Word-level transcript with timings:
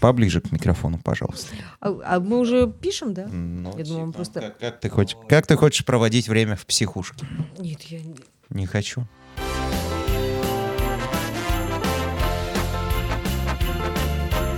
Поближе 0.00 0.40
к 0.40 0.50
микрофону, 0.52 0.98
пожалуйста. 0.98 1.54
А, 1.80 1.94
а 2.04 2.20
мы 2.20 2.38
уже 2.38 2.66
пишем, 2.70 3.12
да? 3.14 3.26
Ну, 3.26 3.76
Я 3.76 3.84
думала, 3.84 4.06
типа, 4.06 4.12
просто- 4.16 4.40
Как, 4.40 4.58
как 4.58 4.80
ты 4.80 4.88
хочешь, 4.88 5.16
как 5.28 5.46
ты 5.46 5.56
хочешь 5.56 5.84
проводить 5.84 6.28
время 6.28 6.56
в 6.56 6.64
психушке? 6.66 7.26
Нет, 7.58 7.82
я 7.82 8.00
не... 8.00 8.16
Не 8.48 8.66
хочу. 8.66 9.06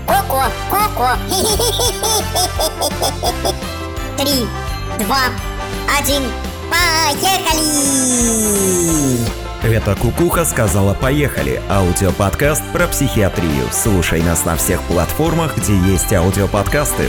Коко, 0.06 0.42
Коко. 0.70 1.16
Три, 4.18 4.46
два, 5.04 5.22
один, 5.98 6.22
поехали! 6.70 7.62
Это 9.64 9.94
Кукуха 9.94 10.44
сказала 10.44 10.92
«Поехали»– 10.92 11.62
аудиоподкаст 11.70 12.64
про 12.72 12.88
психиатрию. 12.88 13.68
Слушай 13.70 14.20
нас 14.20 14.44
на 14.44 14.56
всех 14.56 14.82
платформах, 14.82 15.56
где 15.56 15.76
есть 15.76 16.12
аудиоподкасты. 16.12 17.04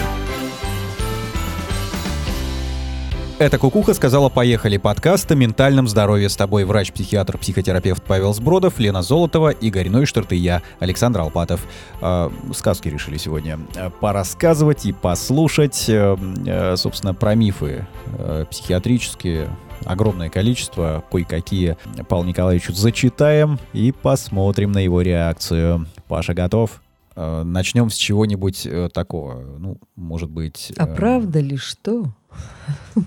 Это 3.40 3.58
Кукуха 3.58 3.96
сказала 3.96 4.30
«Поехали» 4.30 4.78
подкаст 4.78 5.32
о 5.32 5.36
ментальном 5.36 5.88
здоровье 5.88 6.30
с 6.30 6.36
тобой 6.36 6.64
врач-психиатр, 6.64 7.40
психотерапевт 7.40 8.04
Павел 8.04 8.36
Сбродов, 8.36 8.78
Лена 8.78 9.02
Золотова, 9.02 9.50
Игорь 9.50 9.90
Нойштарт 9.90 10.32
и 10.32 10.36
я, 10.36 10.62
Александр 10.80 11.22
Алпатов. 11.22 11.66
Э, 12.02 12.30
сказки 12.54 12.88
решили 12.88 13.18
сегодня 13.18 13.60
э, 13.76 13.90
порассказывать 14.00 14.86
и 14.86 14.94
послушать, 14.94 15.86
э, 15.90 16.16
э, 16.46 16.76
собственно, 16.78 17.16
про 17.16 17.34
мифы 17.34 17.88
э, 18.20 18.46
психиатрические, 18.50 19.50
огромное 19.86 20.30
количество, 20.30 21.04
кое-какие 21.12 21.78
Павлу 22.08 22.26
Николаевичу 22.26 22.74
зачитаем 22.74 23.60
и 23.74 23.92
посмотрим 23.92 24.72
на 24.72 24.80
его 24.80 25.02
реакцию. 25.02 25.88
Паша 26.08 26.34
готов? 26.34 26.82
Э, 27.16 27.44
Начнем 27.44 27.90
с 27.90 27.96
чего-нибудь 27.96 28.66
э, 28.66 28.90
такого, 28.94 29.58
ну, 29.60 29.78
может 29.96 30.30
быть... 30.30 30.74
А 30.78 30.88
э, 30.88 30.96
правда 30.96 31.40
ли 31.40 31.58
что? 31.58 32.06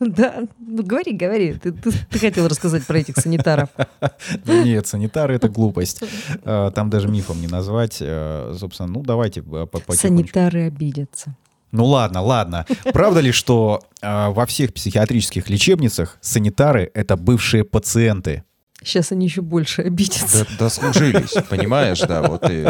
Да, 0.00 0.42
ну 0.58 0.82
говори, 0.82 1.12
говори. 1.12 1.54
Ты, 1.54 1.70
ты- 1.72 1.92
ты 1.92 2.18
хотел 2.18 2.48
рассказать 2.48 2.84
про 2.84 2.98
этих 2.98 3.16
санитаров. 3.16 3.68
Ну, 4.44 4.64
Нет, 4.64 4.86
санитары— 4.86 5.34
это 5.36 5.48
глупость. 5.48 6.02
Там 6.42 6.90
даже 6.90 7.08
мифом 7.08 7.40
не 7.40 7.46
назвать. 7.46 7.94
Собственно, 7.94 8.88
ну 8.88 9.02
давайте 9.02 9.42
по-. 9.42 9.80
Санитары 9.94 10.66
обидятся. 10.66 11.36
Ну 11.74 11.86
ладно, 11.86 12.22
ладно. 12.22 12.66
Правда 12.92 13.18
ли, 13.18 13.32
что 13.32 13.80
э, 14.00 14.28
во 14.28 14.46
всех 14.46 14.72
психиатрических 14.72 15.50
лечебницах 15.50 16.18
санитары— 16.20 16.88
это 16.94 17.16
бывшие 17.16 17.64
пациенты? 17.64 18.44
Сейчас 18.80 19.10
они 19.10 19.26
еще 19.26 19.42
больше 19.42 19.82
обидятся. 19.82 20.44
Да- 20.44 20.56
дослужились, 20.66 21.34
понимаешь, 21.50 21.98
да, 21.98 22.22
вот 22.22 22.48
и 22.48 22.64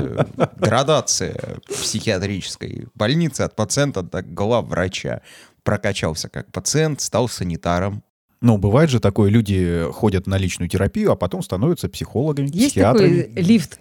градация 0.56 1.58
психиатрической 1.68 2.86
больницы 2.94 3.42
от 3.42 3.54
пациента 3.54 4.02
до 4.02 4.22
главврача. 4.22 5.20
Прокачался 5.64 6.30
как 6.30 6.50
пациент, 6.50 7.02
стал 7.02 7.28
санитаром. 7.28 8.02
Ну, 8.40 8.58
бывает 8.58 8.90
же 8.90 9.00
такое, 9.00 9.30
люди 9.30 9.84
ходят 9.92 10.26
на 10.26 10.36
личную 10.36 10.68
терапию, 10.68 11.10
а 11.12 11.16
потом 11.16 11.42
становятся 11.42 11.88
психологами, 11.88 12.46
Есть 12.52 12.74
психиатрами. 12.74 13.22
такой 13.22 13.42
лифт? 13.42 13.80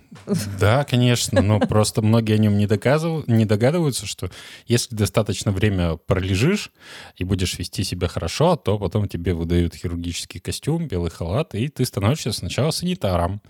Да, 0.59 0.83
конечно, 0.85 1.41
но 1.41 1.59
просто 1.59 2.01
многие 2.01 2.33
о 2.33 2.37
нем 2.37 2.57
не, 2.57 2.65
доказыв- 2.67 3.23
не 3.27 3.45
догадываются, 3.45 4.05
что 4.05 4.29
если 4.67 4.95
достаточно 4.95 5.51
время 5.51 5.97
пролежишь 5.97 6.71
и 7.17 7.23
будешь 7.23 7.57
вести 7.57 7.83
себя 7.83 8.07
хорошо, 8.07 8.55
то 8.55 8.77
потом 8.77 9.07
тебе 9.09 9.33
выдают 9.33 9.75
хирургический 9.75 10.39
костюм, 10.39 10.87
белый 10.87 11.09
халат, 11.11 11.55
и 11.55 11.67
ты 11.67 11.83
становишься 11.83 12.31
сначала 12.31 12.71
санитаром. 12.71 13.41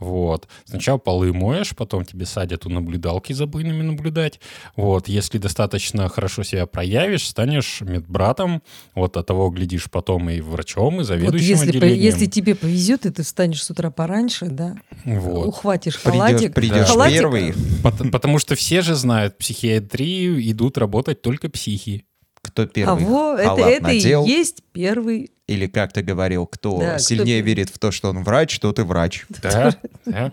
Вот. 0.00 0.48
Сначала 0.64 0.98
полы 0.98 1.32
моешь, 1.32 1.74
потом 1.74 2.04
тебе 2.04 2.24
садят 2.26 2.66
у 2.66 2.68
наблюдалки 2.68 3.32
за 3.32 3.46
буйными 3.46 3.82
наблюдать. 3.82 4.40
Вот. 4.76 5.08
Если 5.08 5.38
достаточно 5.38 6.08
хорошо 6.08 6.42
себя 6.42 6.66
проявишь, 6.66 7.26
станешь 7.28 7.80
медбратом. 7.80 8.62
Вот 8.94 9.16
от 9.16 9.26
того, 9.26 9.50
глядишь, 9.50 9.90
потом 9.90 10.30
и 10.30 10.40
врачом, 10.48 10.94
и 10.96 10.98
Вот 10.98 11.06
заведующим 11.06 11.46
если, 11.48 11.70
по- 11.72 11.78
отделением. 11.78 12.02
если 12.02 12.26
тебе 12.26 12.54
повезет, 12.54 13.06
и 13.06 13.10
ты 13.10 13.22
встанешь 13.22 13.62
с 13.62 13.70
утра 13.70 13.90
пораньше, 13.90 14.46
да, 14.46 14.74
Вот. 15.04 15.46
ухватишь 15.46 16.00
Придешь, 16.00 16.18
халатик. 16.18 16.54
придешь 16.54 16.86
халатик, 16.86 17.18
первый. 17.18 17.54
Пот- 17.82 18.10
Потому 18.10 18.38
что 18.38 18.54
все 18.54 18.82
же 18.82 18.94
знают, 18.94 19.34
в 19.34 19.36
психиатрию 19.38 20.40
идут 20.50 20.78
работать 20.78 21.22
только 21.22 21.48
психи. 21.48 22.04
Кто 22.42 22.62
А 22.62 22.66
первый 22.66 23.04
во, 23.04 23.34
это, 23.34 23.48
халат 23.56 23.68
это 23.72 23.90
и 23.90 23.98
есть 24.30 24.62
первый. 24.72 25.30
Или, 25.48 25.66
как 25.66 25.92
ты 25.94 26.02
говорил, 26.02 26.46
кто 26.46 26.78
Да, 26.78 26.90
кто 26.90 26.98
сильнее 26.98 27.38
первый. 27.38 27.48
верит 27.48 27.70
в 27.70 27.78
то, 27.78 27.90
что 27.90 28.10
он 28.10 28.22
врач, 28.22 28.58
тот 28.60 28.78
и 28.78 28.82
врач. 28.82 29.24
Да, 29.42 29.74
да. 30.04 30.32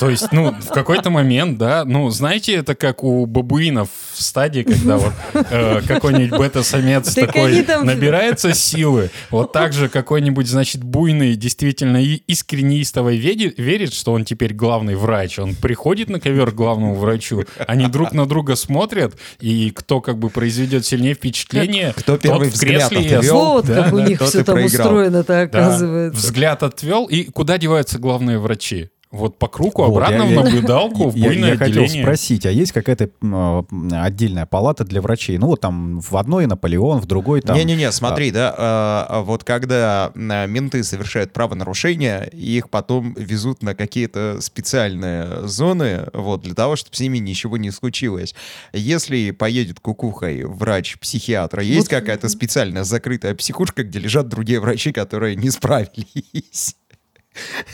То 0.00 0.10
есть, 0.10 0.32
ну, 0.32 0.50
в 0.52 0.68
какой-то 0.70 1.08
момент, 1.10 1.56
да, 1.56 1.84
ну, 1.84 2.10
знаете, 2.10 2.54
это 2.56 2.74
как 2.74 3.04
у 3.04 3.26
бабуинов 3.26 3.88
в 4.14 4.20
стадии, 4.20 4.62
когда 4.62 4.96
вот 4.96 5.12
э, 5.34 5.82
какой-нибудь 5.86 6.36
бета-самец 6.38 7.14
Так 7.14 7.26
такой 7.32 7.62
там- 7.62 7.86
набирается 7.86 8.52
силы, 8.54 9.10
вот 9.30 9.52
так 9.52 9.72
же 9.72 9.88
какой-нибудь, 9.88 10.48
значит, 10.48 10.82
буйный, 10.82 11.36
действительно 11.36 12.02
искренне 12.02 12.82
истовой 12.82 13.18
веди- 13.18 13.54
верит, 13.56 13.92
что 13.92 14.12
он 14.12 14.24
теперь 14.24 14.52
главный 14.52 14.96
врач, 14.96 15.38
он 15.38 15.54
приходит 15.54 16.10
на 16.10 16.18
ковер 16.18 16.50
к 16.50 16.54
главному 16.54 16.96
врачу, 16.96 17.44
они 17.68 17.86
друг 17.86 18.12
на 18.12 18.26
друга 18.26 18.56
смотрят, 18.56 19.14
и 19.38 19.70
кто 19.70 20.00
как 20.00 20.18
бы 20.18 20.28
произведет 20.28 20.84
сильнее 20.84 21.14
впечатление, 21.14 21.92
Кто 21.96 22.12
тот 22.14 22.22
первый 22.22 22.50
в 22.50 22.54
взгляд 22.54 22.88
кресле 22.90 23.08
и 23.08 23.12
отвел, 23.14 23.62
да, 23.62 23.82
как 23.84 23.92
у 23.92 23.98
да, 23.98 24.08
них 24.08 24.18
тот 24.18 24.28
все 24.30 24.40
и 24.40 24.44
там 24.44 24.55
проиграл. 24.62 24.86
устроено-то 24.86 25.32
Да, 25.32 25.40
оказывается. 25.42 26.20
взгляд 26.20 26.62
отвел, 26.62 27.06
и 27.06 27.24
куда 27.24 27.58
деваются 27.58 27.98
главные 27.98 28.38
врачи? 28.38 28.90
Вот 29.12 29.38
по 29.38 29.46
кругу, 29.46 29.84
Вот, 29.84 29.92
обратно 29.92 30.22
я- 30.22 30.24
в 30.24 30.30
я- 30.30 30.42
наблюдалку, 30.42 31.08
в 31.10 31.14
Я, 31.14 31.28
буйное 31.28 31.50
я 31.52 31.56
хотел 31.56 31.82
отделение. 31.84 32.02
спросить, 32.02 32.44
а 32.44 32.50
есть 32.50 32.72
какая-то 32.72 33.08
э, 33.22 33.62
отдельная 33.92 34.46
палата 34.46 34.84
для 34.84 35.00
врачей? 35.00 35.38
Ну, 35.38 35.46
вот 35.46 35.60
там 35.60 36.00
в 36.00 36.16
одной 36.16 36.46
Наполеон, 36.46 37.00
в 37.00 37.06
другой 37.06 37.40
там... 37.40 37.56
Не-не-не, 37.56 37.92
смотри, 37.92 38.32
да, 38.32 38.52
а, 38.58 39.06
а 39.08 39.22
вот 39.22 39.44
когда 39.44 40.10
а, 40.14 40.46
менты 40.46 40.82
совершают 40.82 41.32
правонарушения, 41.32 42.24
их 42.24 42.68
потом 42.68 43.14
везут 43.14 43.62
на 43.62 43.76
какие-то 43.76 44.38
специальные 44.40 45.46
зоны, 45.46 46.08
вот, 46.12 46.42
для 46.42 46.54
того, 46.54 46.74
чтобы 46.74 46.96
с 46.96 47.00
ними 47.00 47.18
ничего 47.18 47.56
не 47.58 47.70
случилось. 47.70 48.34
Если 48.72 49.30
поедет 49.30 49.78
кукухой 49.78 50.42
врач-психиатра, 50.44 51.62
есть 51.62 51.90
Вот- 51.92 52.00
какая-то 52.00 52.28
специальная 52.28 52.82
закрытая 52.82 53.36
психушка, 53.36 53.84
где 53.84 54.00
лежат 54.00 54.28
другие 54.28 54.58
врачи, 54.58 54.90
которые 54.92 55.36
не 55.36 55.50
справились? 55.50 56.74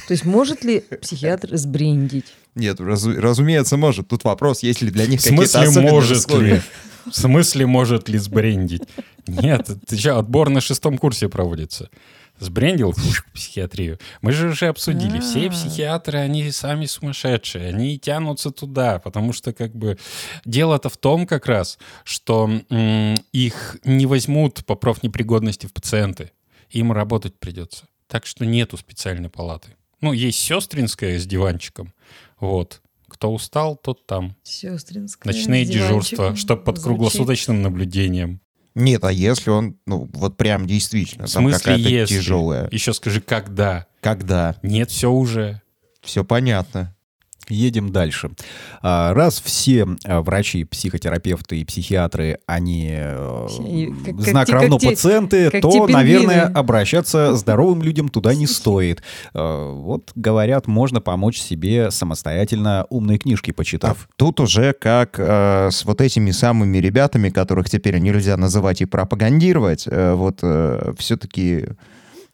То 0.09 0.13
есть 0.13 0.25
может 0.25 0.65
ли 0.65 0.81
психиатр 1.01 1.57
сбрендить? 1.57 2.27
Нет, 2.55 2.81
разу- 2.81 3.19
разумеется, 3.21 3.77
может. 3.77 4.09
Тут 4.09 4.25
вопрос, 4.25 4.63
есть 4.63 4.83
ли 4.83 4.91
для 4.91 5.07
них 5.07 5.21
В 5.21 5.25
какие-то 5.25 5.47
смысле, 5.47 5.69
особенные 5.69 5.93
может 5.93 6.19
условия. 6.19 6.55
ли? 6.57 6.61
В 7.07 7.13
смысле, 7.17 7.67
может 7.67 8.09
ли 8.09 8.19
сбрендить? 8.19 8.83
Нет, 9.27 9.69
ты 9.89 9.97
что, 9.99 10.19
отбор 10.19 10.51
на 10.51 10.61
шестом 10.61 10.99
курсе 10.99 11.29
проводится. 11.29 11.89
Сбрендил 12.39 12.93
фух, 12.93 13.25
психиатрию. 13.35 13.99
Мы 14.21 14.33
же 14.33 14.49
уже 14.49 14.67
обсудили, 14.67 15.21
все 15.21 15.47
А. 15.47 15.51
психиатры, 15.51 16.19
они 16.19 16.51
сами 16.51 16.87
сумасшедшие, 16.87 17.69
они 17.69 17.99
тянутся 17.99 18.51
туда, 18.51 18.99
потому 18.99 19.33
что 19.33 19.53
как 19.53 19.75
бы 19.77 19.99
дело-то 20.45 20.89
в 20.89 20.97
том 20.97 21.27
как 21.27 21.47
раз, 21.47 21.79
что 22.05 22.51
м, 22.71 23.15
их 23.33 23.77
не 23.85 24.07
возьмут 24.07 24.65
по 24.67 24.75
профнепригодности 24.75 25.67
в 25.67 25.73
пациенты, 25.73 26.33
им 26.71 26.91
работать 26.93 27.39
придется. 27.39 27.85
Так 28.13 28.27
что 28.27 28.45
нету 28.45 28.77
специальной 28.77 29.31
палаты. 29.31 29.71
Ну, 30.03 30.13
есть 30.13 30.39
сестринская 30.39 31.19
с 31.19 31.25
диванчиком, 31.27 31.95
вот. 32.39 32.83
Кто 33.09 33.33
устал, 33.33 33.75
тот 33.75 34.05
там. 34.05 34.37
Сестринская. 34.43 35.33
Ночные 35.33 35.65
дежурства, 35.65 36.37
чтобы 36.37 36.63
под 36.63 36.77
Звучит. 36.77 36.85
круглосуточным 36.85 37.63
наблюдением. 37.63 38.43
Нет, 38.75 39.03
а 39.05 39.11
если 39.13 39.49
он, 39.49 39.79
ну, 39.87 40.11
вот 40.13 40.37
прям 40.37 40.67
действительно, 40.67 41.27
В 41.27 41.33
там 41.33 41.45
смысле, 41.45 41.59
какая-то 41.59 41.89
если? 41.89 42.17
тяжелая. 42.17 42.69
Еще 42.71 42.93
скажи, 42.93 43.23
когда? 43.23 43.87
Когда? 44.03 44.57
Нет, 44.63 44.91
все 44.91 45.11
уже. 45.11 45.63
Все 46.03 46.23
понятно. 46.23 46.95
Едем 47.49 47.91
дальше. 47.93 48.31
А, 48.83 49.13
Раз 49.15 49.41
все 49.41 49.87
а, 50.05 50.23
врачи, 50.23 50.65
психотерапевты 50.65 51.61
и 51.61 51.65
психиатры, 51.65 52.39
они 52.47 52.89
э, 52.93 53.47
как- 54.05 54.17
как 54.17 54.21
знак 54.21 54.47
те- 54.47 54.53
равно 54.55 54.79
как 54.79 54.91
пациенты, 54.91 55.51
как 55.51 55.63
то, 55.63 55.87
наверное, 55.87 56.45
обращаться 56.47 57.35
здоровым 57.37 57.83
людям 57.83 58.09
туда 58.09 58.35
не 58.35 58.47
стоит. 58.47 59.03
Э, 59.35 59.73
Вот, 59.73 60.11
говорят, 60.15 60.67
можно 60.67 61.01
помочь 61.01 61.39
себе 61.41 61.91
самостоятельно 61.91 62.87
умные 62.91 63.19
книжки 63.19 63.51
А 63.51 63.55
почитав. 63.55 64.09
тут 64.17 64.41
уже 64.41 64.73
как 64.73 65.17
э, 65.19 65.69
с 65.71 65.85
вот 65.85 66.01
этими 66.01 66.31
самыми 66.31 66.79
ребятами, 66.79 67.29
которых 67.31 67.69
теперь 67.69 67.99
нельзя 67.99 68.37
называть 68.37 68.81
и 68.83 68.87
пропагандировать, 68.87 69.85
э, 69.87 70.15
вот 70.15 70.41
все-таки 70.99 71.67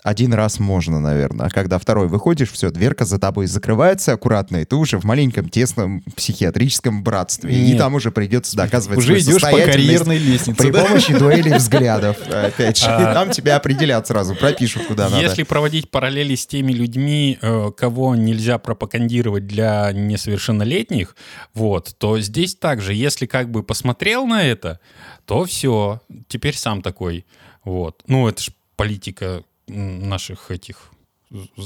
один 0.05 0.33
раз 0.33 0.61
можно, 0.61 1.01
наверное. 1.01 1.47
А 1.47 1.51
когда 1.51 1.79
второй 1.79 2.07
выходишь, 2.07 2.53
все, 2.53 2.71
дверка 2.71 3.05
за 3.05 3.19
тобой 3.19 3.47
закрывается 3.47 4.13
аккуратно, 4.13 4.59
и 4.59 4.65
ты 4.65 4.77
уже 4.77 4.99
в 4.99 5.05
маленьком 5.05 5.49
тесном 5.49 6.03
психиатрическом 6.17 7.03
братстве. 7.03 7.53
И 7.53 7.71
Нет. 7.71 7.79
там 7.79 7.95
уже 7.95 8.13
придется 8.13 8.57
доказывать 8.57 8.99
Уже 8.99 9.07
свою 9.09 9.21
идешь 9.21 9.35
по 9.35 9.41
состоятельность 9.41 9.77
карьерной 9.77 10.19
лестнице. 10.19 10.57
При 10.57 10.71
да? 10.71 10.85
помощи 10.85 11.19
дуэли 11.19 11.53
взглядов, 11.57 12.17
опять 12.29 12.79
же. 12.79 12.87
И 12.87 12.89
Там 12.89 13.31
тебя 13.31 13.57
определят 13.57 14.07
сразу, 14.07 14.37
пропишут 14.37 14.85
куда 14.87 15.09
надо. 15.09 15.21
Если 15.21 15.43
проводить 15.43 15.91
параллели 15.91 16.37
с 16.37 16.47
теми 16.47 16.73
людьми, 16.73 17.37
э, 17.43 17.71
кого 17.77 18.15
нельзя 18.15 18.59
пропагандировать 18.59 19.49
для 19.49 19.91
несовершеннолетних, 19.93 21.17
вот, 21.55 21.97
то 21.99 22.21
здесь 22.21 22.55
также, 22.55 22.95
если 22.95 23.27
как 23.27 23.51
бы 23.51 23.65
посмотрел 23.65 24.27
на 24.27 24.45
это, 24.45 24.79
то 25.25 25.45
все, 25.45 26.01
теперь 26.29 26.57
сам 26.57 26.83
такой. 26.83 27.27
Вот. 27.65 28.03
Ну, 28.07 28.29
это 28.29 28.43
ж 28.43 28.51
политика 28.77 29.43
наших 29.69 30.51
этих 30.51 30.91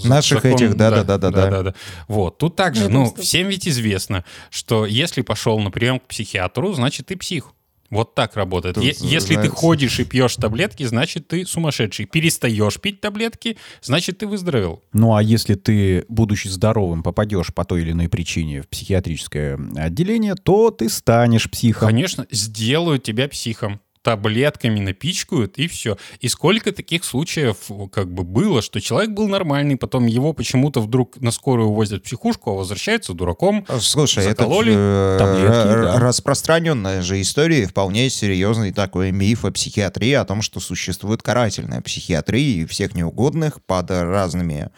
Наших 0.05 0.45
этих, 0.45 0.77
да-да-да-да-да. 0.77 1.63
да. 1.63 1.75
Вот. 2.09 2.39
Тут 2.39 2.57
также, 2.57 2.83
Я 2.83 2.89
ну, 2.89 3.05
думаю, 3.05 3.15
всем 3.23 3.49
ведь 3.49 3.69
известно, 3.69 4.25
что 4.51 4.87
если 4.87 5.23
пошел 5.23 5.61
на 5.61 5.71
прием 5.71 6.01
к 6.01 6.07
психиатру, 6.09 6.73
значит, 6.73 7.07
ты 7.07 7.17
псих. 7.17 7.53
Вот 7.89 8.15
так 8.15 8.37
работает. 8.37 8.75
Тут 8.77 8.85
Если 8.85 9.35
ты 9.35 9.35
знаете- 9.35 9.49
ходишь 9.51 10.01
и 10.01 10.05
пьешь 10.05 10.35
таблетки, 10.37 10.83
значит, 10.85 11.29
ты 11.29 11.45
сумасшедший. 11.45 12.07
Перестаешь 12.07 12.81
пить 12.81 13.03
таблетки, 13.03 13.59
значит, 13.83 14.19
ты 14.19 14.27
выздоровел. 14.27 14.83
Ну 14.95 15.15
а 15.15 15.23
если 15.23 15.55
ты, 15.57 16.07
будучи 16.09 16.49
здоровым, 16.49 17.03
попадешь 17.03 17.53
по 17.55 17.65
той 17.67 17.83
или 17.83 17.93
иной 17.93 18.09
причине 18.09 18.63
в 18.63 18.69
психиатрическое 18.69 19.61
отделение, 19.77 20.35
то 20.35 20.71
ты 20.71 20.89
станешь 20.89 21.51
психом. 21.51 21.87
Конечно, 21.89 22.27
сделают 22.31 23.03
тебя 23.03 23.29
психом. 23.29 23.79
Таблетками 24.03 24.81
напичкают, 24.81 25.59
и 25.59 25.69
все. 25.69 25.97
И 26.21 26.29
сколько 26.29 26.73
таких 26.73 27.05
случаев 27.05 27.57
как 27.93 28.13
бы 28.13 28.25
было, 28.25 28.63
что 28.63 28.81
человек 28.81 29.11
был 29.11 29.29
нормальный, 29.29 29.77
потом 29.77 30.07
его 30.07 30.33
почему-то 30.33 30.81
вдруг 30.81 31.21
на 31.21 31.31
скорую 31.31 31.69
увозят 31.69 32.01
в 32.01 32.05
психушку, 32.05 32.51
а 32.51 32.55
возвращается 32.55 33.15
дураком. 33.15 33.65
Слушай, 33.81 34.27
это 34.27 34.45
э, 34.45 35.19
да. 35.19 36.01
распространенная 36.01 37.03
же 37.03 37.21
история, 37.21 37.67
вполне 37.67 38.11
серьезный 38.11 38.73
такой 38.73 39.13
миф 39.13 39.45
о 39.45 39.53
психиатрии, 39.53 40.13
о 40.13 40.25
том, 40.25 40.43
что 40.43 40.61
существует 40.61 41.23
карательная 41.23 41.81
психиатрия, 41.81 42.63
и 42.63 42.67
всех 42.67 42.95
неугодных 42.95 43.63
под 43.63 43.91
разными 43.91 44.71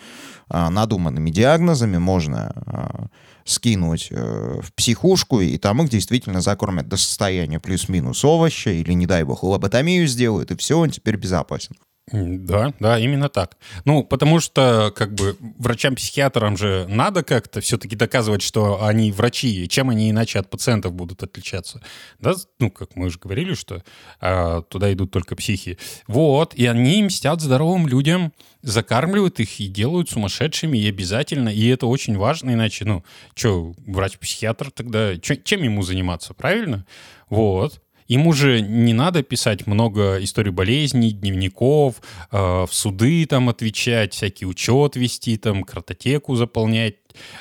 а, 0.48 0.70
надуманными 0.70 1.30
диагнозами 1.30 1.96
можно 1.96 2.52
а, 2.54 3.06
скинуть 3.44 4.08
э, 4.10 4.60
в 4.62 4.72
психушку, 4.74 5.40
и 5.40 5.58
там 5.58 5.82
их 5.82 5.90
действительно 5.90 6.40
закормят 6.40 6.88
до 6.88 6.96
состояния 6.96 7.60
плюс-минус 7.60 8.24
овоща, 8.24 8.70
или, 8.70 8.92
не 8.92 9.06
дай 9.06 9.22
бог, 9.24 9.42
лоботомию 9.42 10.06
сделают, 10.06 10.50
и 10.50 10.56
все, 10.56 10.78
он 10.78 10.90
теперь 10.90 11.16
безопасен. 11.16 11.76
Да, 12.12 12.74
да, 12.80 12.98
именно 12.98 13.30
так. 13.30 13.56
Ну, 13.86 14.04
потому 14.04 14.38
что, 14.38 14.92
как 14.94 15.14
бы, 15.14 15.36
врачам-психиатрам 15.58 16.56
же 16.58 16.84
надо 16.86 17.22
как-то 17.22 17.62
все-таки 17.62 17.96
доказывать, 17.96 18.42
что 18.42 18.84
они 18.84 19.10
врачи, 19.10 19.64
и 19.64 19.68
чем 19.68 19.88
они 19.88 20.10
иначе 20.10 20.38
от 20.38 20.50
пациентов 20.50 20.92
будут 20.92 21.22
отличаться. 21.22 21.80
Да, 22.20 22.34
ну, 22.58 22.70
как 22.70 22.94
мы 22.96 23.06
уже 23.06 23.18
говорили, 23.18 23.54
что 23.54 23.82
а, 24.20 24.60
туда 24.62 24.92
идут 24.92 25.12
только 25.12 25.34
психи. 25.34 25.78
Вот, 26.06 26.54
и 26.54 26.66
они 26.66 27.02
мстят 27.04 27.40
здоровым 27.40 27.88
людям, 27.88 28.34
закармливают 28.60 29.40
их 29.40 29.58
и 29.60 29.66
делают 29.68 30.10
сумасшедшими, 30.10 30.76
и 30.76 30.88
обязательно, 30.88 31.48
и 31.48 31.66
это 31.68 31.86
очень 31.86 32.18
важно, 32.18 32.50
иначе, 32.52 32.84
ну, 32.84 33.02
что, 33.34 33.72
врач-психиатр 33.86 34.70
тогда, 34.70 35.16
чё- 35.18 35.36
чем 35.36 35.62
ему 35.62 35.82
заниматься, 35.82 36.34
правильно? 36.34 36.84
Вот. 37.30 37.80
Ему 38.06 38.32
же 38.32 38.60
не 38.60 38.92
надо 38.92 39.22
писать 39.22 39.66
много 39.66 40.22
историй 40.22 40.52
болезней, 40.52 41.12
дневников, 41.12 41.96
э, 42.30 42.36
в 42.36 42.68
суды 42.70 43.26
там 43.26 43.48
отвечать, 43.48 44.12
всякий 44.12 44.46
учет 44.46 44.96
вести, 44.96 45.36
там, 45.36 45.62
картотеку 45.62 46.36
заполнять, 46.36 46.96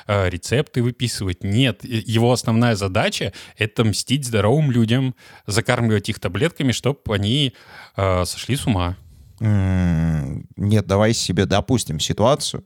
э, 0.07 0.30
рецепты 0.30 0.81
выписывать. 0.81 1.44
Нет, 1.44 1.83
его 1.83 2.31
основная 2.31 2.75
задача— 2.75 3.33
это 3.57 3.83
мстить 3.83 4.25
здоровым 4.25 4.71
людям, 4.71 5.15
закармливать 5.48 6.10
их 6.10 6.19
таблетками, 6.19 6.71
чтобы 6.71 7.00
они 7.07 7.54
э, 7.98 8.25
сошли 8.25 8.56
с 8.56 8.66
ума. 8.66 8.98
Нет, 9.39 10.88
давай 10.88 11.13
себе 11.13 11.45
допустим 11.45 12.00
ситуацию. 12.00 12.63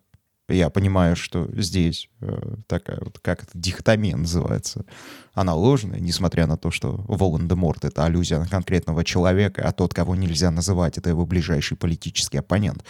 Я 0.50 0.70
понимаю, 0.70 1.18
что 1.18 1.50
здесь 1.54 2.10
э, 2.22 2.56
такая 2.68 3.00
вот, 3.02 3.20
как 3.20 3.44
это, 3.44 3.52
дихотомия 3.54 4.16
называется. 4.16 4.86
Она 5.34 5.54
ложная, 5.54 6.00
несмотря 6.00 6.48
на 6.48 6.56
то, 6.56 6.72
что 6.72 7.04
Волан-де-Морт— 7.08 7.84
это 7.86 8.06
аллюзия 8.06 8.40
на 8.40 8.48
конкретного 8.48 9.04
человека, 9.04 9.68
а 9.68 9.74
тот, 9.74 9.94
кого 9.94 10.16
нельзя 10.16 10.50
называть, 10.50 10.98
это 10.98 11.10
его 11.10 11.26
ближайший 11.26 11.76
политический 11.78 12.38
оппонент. 12.38 12.84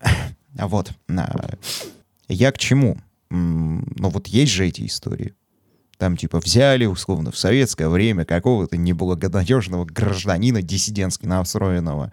Вот, 0.54 0.92
а, 1.08 1.54
я 2.28 2.52
к 2.52 2.58
чему? 2.58 2.98
Ну 3.30 4.10
вот 4.10 4.26
есть 4.26 4.52
же 4.52 4.66
эти 4.66 4.84
истории. 4.84 5.32
Там 5.96 6.16
типа 6.16 6.40
взяли, 6.40 6.84
условно, 6.84 7.30
в 7.30 7.38
советское 7.38 7.88
время 7.88 8.26
какого-то 8.26 8.76
неблагонадежного 8.76 9.86
гражданина 9.86 10.60
диссидентски 10.60 11.24
настроенного 11.24 12.12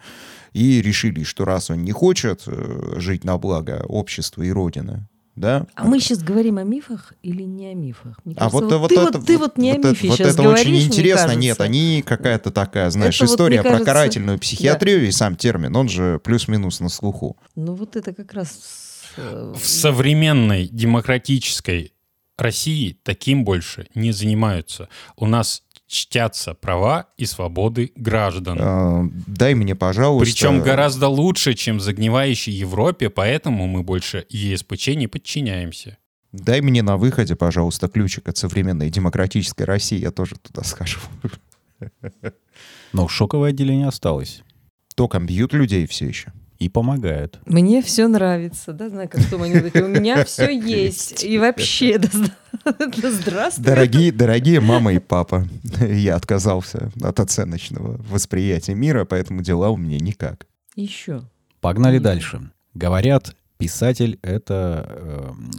и 0.53 0.81
решили, 0.81 1.23
что 1.23 1.45
раз 1.45 1.69
он 1.69 1.83
не 1.83 1.91
хочет 1.91 2.43
э, 2.47 2.93
жить 2.97 3.23
на 3.23 3.37
благо 3.37 3.83
общества 3.87 4.41
и 4.43 4.51
Родины, 4.51 5.07
да? 5.35 5.67
А 5.75 5.85
мы 5.85 5.99
сейчас 5.99 6.21
говорим 6.21 6.57
о 6.57 6.63
мифах 6.63 7.13
или 7.21 7.43
не 7.43 7.67
о 7.67 7.73
мифах? 7.73 8.19
Мне 8.25 8.35
А 8.37 8.49
кажется, 8.49 8.77
вот, 8.77 8.79
вот 8.81 8.87
ты, 8.89 8.95
это, 8.99 9.17
вот, 9.19 9.25
ты 9.27 9.37
вот 9.37 9.57
не 9.57 9.71
вот 9.71 9.77
о 9.77 9.79
это- 9.79 9.89
мифе 9.91 10.07
вот 10.09 10.17
сейчас 10.17 10.33
это 10.33 10.43
говоришь, 10.43 10.61
очень 10.61 10.81
интересно. 10.81 11.31
Нет, 11.35 11.61
они 11.61 12.03
какая-то 12.05 12.51
такая, 12.51 12.89
знаешь, 12.89 13.15
Это 13.15 13.25
вот, 13.25 13.31
история 13.33 13.55
мне 13.57 13.63
про 13.63 13.69
кажется, 13.71 13.85
карательную 13.93 14.39
психиатрию 14.39 15.07
и 15.07 15.11
сам 15.11 15.35
термин, 15.35 15.75
он 15.75 15.87
же 15.87 16.19
плюс-минус 16.23 16.79
на 16.81 16.89
слуху. 16.89 17.37
Ну 17.55 17.73
вот 17.75 17.95
это 17.95 18.13
как 18.13 18.33
раз... 18.33 18.59
э, 19.17 19.53
В 19.57 19.65
современной 19.65 20.67
демократической 20.67 21.93
России 22.37 22.97
таким 23.03 23.43
больше 23.43 23.87
не 23.95 24.11
занимаются. 24.13 24.87
У 25.17 25.25
нас 25.25 25.63
чтятся 25.89 26.53
права 26.53 27.07
и 27.17 27.25
свободы 27.25 27.91
граждан. 27.95 28.57
Э, 28.61 29.09
Дай 29.27 29.55
мне, 29.55 29.75
пожалуйста... 29.75 30.31
Причем 30.31 30.61
гораздо 30.61 31.07
лучше, 31.07 31.55
чем 31.55 31.77
в 31.77 31.81
загнивающей 31.81 32.53
Европе, 32.53 33.09
поэтому 33.09 33.67
мы 33.67 33.81
больше 33.81 34.25
ЕСПЧ 34.29 34.89
не 34.89 35.07
подчиняемся. 35.07 35.97
Дай 36.31 36.61
мне 36.61 36.83
на 36.83 36.95
выходе, 36.95 37.35
пожалуйста, 37.35 37.87
ключик 37.87 38.29
от 38.29 38.37
современной 38.37 38.91
демократической 38.91 39.63
России, 39.63 39.97
я 39.97 40.11
тоже 40.11 40.35
туда 40.35 40.63
скажу. 40.63 40.99
Но 42.93 43.07
шоковое 43.07 43.49
отделение 43.49 43.87
осталось. 43.87 44.43
Током 44.95 45.25
бьют 45.25 45.53
людей 45.53 45.87
все 45.87 46.07
еще. 46.07 46.31
И 46.59 46.67
помогает. 46.67 47.39
Мне 47.45 47.81
все 47.81 48.09
нравится, 48.09 48.73
да, 48.73 48.89
знаю, 48.89 49.07
как 49.07 49.21
в 49.21 49.29
том 49.29 49.43
анекдоте. 49.43 49.81
У 49.81 49.87
меня 49.87 50.25
все 50.25 50.49
есть. 50.59 51.23
И 51.23 51.37
вообще, 51.39 51.97
да, 51.97 52.09
здравствуй. 53.09 53.63
Дорогие, 53.63 54.11
дорогие 54.11 54.59
мама 54.59 54.93
и 54.93 54.99
папа, 54.99 55.47
я 55.79 56.15
отказался 56.15 56.91
от 57.01 57.19
оценочного 57.21 57.97
восприятия 58.09 58.75
мира, 58.75 59.05
поэтому 59.05 59.41
дела 59.41 59.69
у 59.69 59.77
меня 59.77 59.99
никак. 59.99 60.47
Еще. 60.75 61.23
Погнали 61.61 61.97
дальше. 61.97 62.51
Говорят, 62.73 63.35
писатель— 63.59 64.17
это 64.23 64.85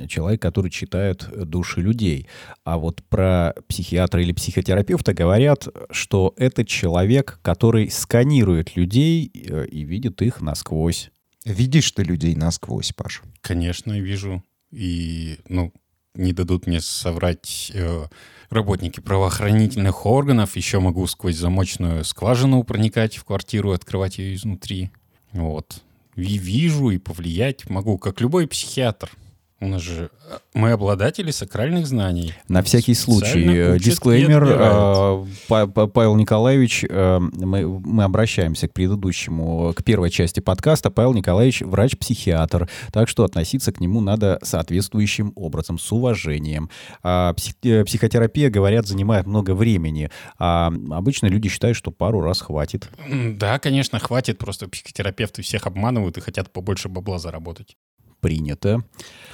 э, 0.00 0.06
человек, 0.08 0.40
который 0.42 0.70
читает 0.70 1.28
души 1.48 1.82
людей. 1.82 2.26
А 2.64 2.78
вот 2.78 3.02
про 3.04 3.54
психиатра 3.68 4.22
или 4.22 4.32
психотерапевта 4.32 5.12
говорят, 5.12 5.68
что 5.90 6.34
это 6.36 6.64
человек, 6.64 7.38
который 7.42 7.90
сканирует 7.90 8.74
людей 8.74 9.30
э, 9.32 9.66
и 9.66 9.84
видит 9.84 10.22
их 10.22 10.40
насквозь. 10.40 11.10
Видишь 11.44 11.92
ты 11.92 12.02
людей 12.02 12.34
насквозь, 12.34 12.92
Паш? 12.92 13.22
Конечно, 13.42 14.00
вижу. 14.00 14.42
И, 14.70 15.38
ну, 15.48 15.72
не 16.14 16.32
дадут 16.32 16.66
мне 16.66 16.80
соврать 16.80 17.70
э, 17.74 18.06
работники 18.48 19.00
правоохранительных 19.00 20.06
органов. 20.06 20.56
Еще 20.56 20.80
могу 20.80 21.06
сквозь 21.06 21.36
замочную 21.36 22.04
скважину 22.04 22.64
проникать 22.64 23.16
в 23.16 23.24
квартиру, 23.24 23.72
открывать 23.72 24.18
ее 24.18 24.34
изнутри. 24.34 24.90
Вот. 25.32 25.82
Ви- 26.20 26.38
вижу 26.38 26.90
и 26.90 26.98
повлиять 26.98 27.70
могу, 27.70 27.98
как 27.98 28.20
любой 28.20 28.46
психиатр. 28.46 29.10
У 29.62 29.66
нас 29.68 29.82
же 29.82 30.08
э, 30.30 30.38
мы 30.54 30.70
обладатели 30.72 31.30
сакральных 31.30 31.86
знаний. 31.86 32.32
На 32.48 32.62
всякий 32.62 32.94
случай, 32.94 33.44
э, 33.44 33.74
учат 33.74 33.84
дисклеймер, 33.84 34.44
э, 34.44 35.26
Па- 35.48 35.66
Па- 35.66 35.86
Павел 35.86 36.16
Николаевич, 36.16 36.82
э, 36.88 37.18
мы, 37.18 37.68
мы 37.80 38.04
обращаемся 38.04 38.68
к 38.68 38.72
предыдущему, 38.72 39.74
к 39.74 39.84
первой 39.84 40.08
части 40.10 40.40
подкаста. 40.40 40.90
Павел 40.90 41.12
Николаевич 41.12 41.60
врач-психиатр, 41.60 42.70
так 42.90 43.08
что 43.10 43.24
относиться 43.24 43.70
к 43.72 43.80
нему 43.80 44.00
надо 44.00 44.38
соответствующим 44.42 45.32
образом, 45.36 45.78
с 45.78 45.92
уважением. 45.92 46.70
А 47.02 47.34
псих- 47.34 47.84
психотерапия, 47.84 48.48
говорят, 48.48 48.86
занимает 48.86 49.26
много 49.26 49.54
времени, 49.54 50.10
а 50.38 50.72
обычно 50.90 51.26
люди 51.26 51.50
считают, 51.50 51.76
что 51.76 51.90
пару 51.90 52.22
раз 52.22 52.40
хватит. 52.40 52.88
Да, 53.08 53.58
конечно, 53.58 53.98
хватит. 53.98 54.38
Просто 54.38 54.68
психотерапевты 54.68 55.42
всех 55.42 55.66
обманывают 55.66 56.16
и 56.16 56.20
хотят 56.22 56.50
побольше 56.50 56.88
бабла 56.88 57.18
заработать. 57.18 57.76
Принято. 58.20 58.82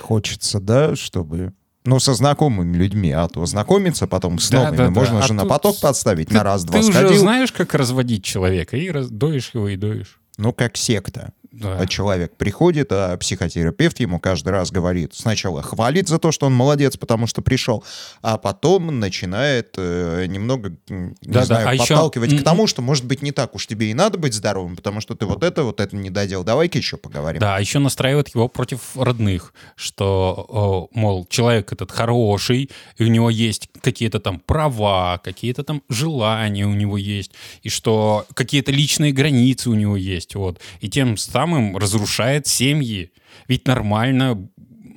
Хочется, 0.00 0.60
да, 0.60 0.94
чтобы... 0.96 1.52
Ну, 1.84 2.00
со 2.00 2.14
знакомыми 2.14 2.76
людьми, 2.76 3.12
а 3.12 3.28
то 3.28 3.46
знакомиться 3.46 4.06
потом 4.08 4.40
с 4.40 4.50
Да, 4.50 4.58
новыми. 4.64 4.76
да, 4.76 4.84
да. 4.86 4.90
Можно 4.90 5.18
А 5.20 5.22
же 5.22 5.34
на 5.34 5.42
тут 5.42 5.50
поток 5.50 5.80
подставить, 5.80 6.32
на 6.32 6.42
раз-два 6.42 6.80
Ты 6.80 6.84
уже 6.84 6.92
сходил. 6.92 7.18
знаешь, 7.20 7.52
как 7.52 7.74
разводить 7.74 8.24
человека, 8.24 8.76
и 8.76 8.90
раз- 8.90 9.08
доишь 9.08 9.50
его, 9.54 9.68
и 9.68 9.76
доишь. 9.76 10.20
Ну, 10.36 10.52
как 10.52 10.76
секта. 10.76 11.32
Да. 11.60 11.78
А 11.78 11.86
человек 11.86 12.36
приходит, 12.36 12.88
а 12.90 13.16
психотерапевт 13.16 13.98
ему 14.00 14.20
каждый 14.20 14.50
раз 14.50 14.70
говорит, 14.70 15.14
сначала 15.14 15.62
хвалит 15.62 16.06
за 16.08 16.18
то, 16.18 16.30
что 16.32 16.46
он 16.46 16.52
молодец, 16.54 16.96
потому 16.98 17.26
что 17.26 17.40
пришел, 17.40 17.82
а 18.22 18.36
потом 18.36 19.00
начинает 19.00 19.74
э, 19.78 20.26
немного, 20.28 20.76
не 20.88 21.14
Да-да, 21.22 21.44
знаю, 21.44 21.68
а 21.68 21.74
еще- 21.74 21.94
подталкивать 21.94 22.32
м, 22.32 22.38
к 22.40 22.44
тому, 22.44 22.66
что, 22.66 22.82
может 22.82 23.06
быть, 23.06 23.22
не 23.22 23.32
так 23.32 23.54
уж 23.54 23.66
тебе 23.66 23.90
и 23.90 23.94
надо 23.94 24.18
быть 24.18 24.34
здоровым, 24.34 24.76
потому 24.76 25.00
что 25.00 25.14
ты 25.14 25.24
вот 25.24 25.42
это, 25.42 25.62
вот 25.64 25.80
это 25.80 25.96
не 25.96 26.10
доделал. 26.10 26.44
Давай-ка 26.44 26.76
еще 26.76 26.98
поговорим. 26.98 27.40
Да, 27.40 27.56
а 27.56 27.60
еще 27.60 27.78
настраивает 27.78 28.28
его 28.34 28.48
против 28.48 28.96
родных, 28.96 29.54
что, 29.76 30.88
мол, 30.92 31.26
человек 31.30 31.72
этот 31.72 31.90
хороший, 31.90 32.70
и 32.98 33.04
у 33.04 33.06
него 33.08 33.30
есть 33.30 33.68
какие-то 33.80 34.20
там 34.20 34.40
права, 34.40 35.18
какие-то 35.24 35.64
там 35.64 35.82
желания 35.88 36.66
у 36.66 36.74
него 36.74 36.98
есть, 36.98 37.32
и 37.62 37.68
что 37.70 38.26
какие-то 38.34 38.72
личные 38.72 39.12
границы 39.12 39.70
у 39.70 39.74
него 39.74 39.96
есть, 39.96 40.34
вот. 40.34 40.58
И 40.80 40.88
тем 40.90 41.16
самым 41.16 41.45
разрушает 41.54 42.46
семьи. 42.46 43.12
Ведь 43.48 43.66
нормально 43.66 44.48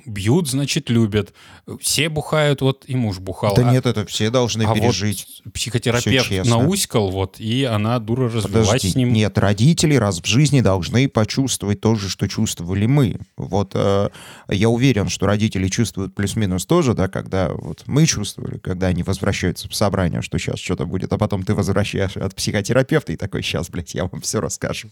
бьют, 0.06 0.48
значит, 0.48 0.90
любят. 0.90 1.32
Все 1.80 2.08
бухают, 2.08 2.60
вот 2.60 2.84
и 2.86 2.96
муж 2.96 3.18
бухал. 3.18 3.54
Да 3.54 3.68
А- 3.68 3.72
нет, 3.72 3.86
это 3.86 4.04
все 4.06 4.30
должны 4.30 4.64
а 4.64 4.74
пережить. 4.74 5.42
вот 5.44 5.52
психотерапевт 5.54 6.30
науськал, 6.46 7.10
вот, 7.10 7.40
и 7.40 7.64
она, 7.64 7.98
дура, 7.98 8.30
развелась 8.30 8.66
Подожди, 8.68 8.90
с 8.90 8.94
ним. 8.94 9.12
нет, 9.12 9.38
родители 9.38 9.94
раз 9.94 10.20
в 10.20 10.26
жизни 10.26 10.60
должны 10.60 11.08
почувствовать 11.08 11.80
то 11.80 11.94
же, 11.94 12.08
что 12.08 12.28
чувствовали 12.28 12.86
мы. 12.86 13.18
Вот 13.36 13.72
э, 13.74 14.10
я 14.48 14.68
уверен, 14.68 15.08
что 15.08 15.26
родители 15.26 15.68
чувствуют 15.68 16.14
плюс-минус 16.14 16.66
тоже, 16.66 16.94
да, 16.94 17.08
когда 17.08 17.50
вот 17.50 17.84
мы 17.86 18.06
чувствовали, 18.06 18.58
когда 18.58 18.88
они 18.88 19.02
возвращаются 19.02 19.68
в 19.68 19.74
собрание, 19.74 20.22
что 20.22 20.38
сейчас 20.38 20.58
что-то 20.58 20.86
будет, 20.86 21.12
а 21.12 21.18
потом 21.18 21.42
ты 21.42 21.54
возвращаешь 21.54 22.16
от 22.16 22.34
психотерапевта 22.34 23.12
и 23.12 23.16
такой, 23.16 23.42
сейчас, 23.42 23.70
блядь, 23.70 23.94
я 23.94 24.06
вам 24.06 24.20
все 24.20 24.40
расскажу. 24.40 24.88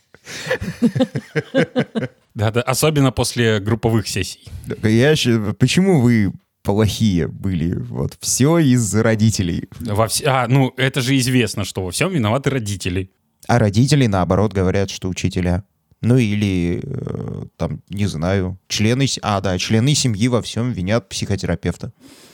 Да, 2.38 2.52
да, 2.52 2.62
особенно 2.62 3.11
после 3.11 3.59
групповых 3.59 4.07
сессий. 4.07 4.40
Я 4.85 5.16
щ- 5.16 5.54
Почему 5.59 6.00
вы 6.00 6.33
плохие 6.62 7.26
были? 7.26 7.75
Вот 7.75 8.16
все 8.21 8.59
из-за 8.59 9.02
родителей. 9.02 9.68
Во 9.80 10.07
вс- 10.07 10.23
А, 10.25 10.47
ну, 10.47 10.73
это 10.76 11.00
же 11.00 11.16
известно, 11.18 11.64
что 11.64 11.85
во 11.85 11.90
всем 11.90 12.12
виноваты 12.12 12.50
родители. 12.50 13.11
А 13.49 13.59
родители, 13.59 14.07
наоборот, 14.07 14.52
говорят, 14.52 14.88
что 14.90 15.09
учителя. 15.09 15.64
Ну 16.00 16.16
или, 16.16 16.80
э, 16.85 17.45
там, 17.57 17.83
не 17.88 18.07
знаю, 18.07 18.57
члены... 18.68 19.07
А, 19.23 19.40
да, 19.40 19.59
члены 19.59 19.97
семьи 19.97 20.28
во 20.28 20.40
всем 20.40 20.71
винят 20.71 21.09
психотерапевта. 21.09 21.92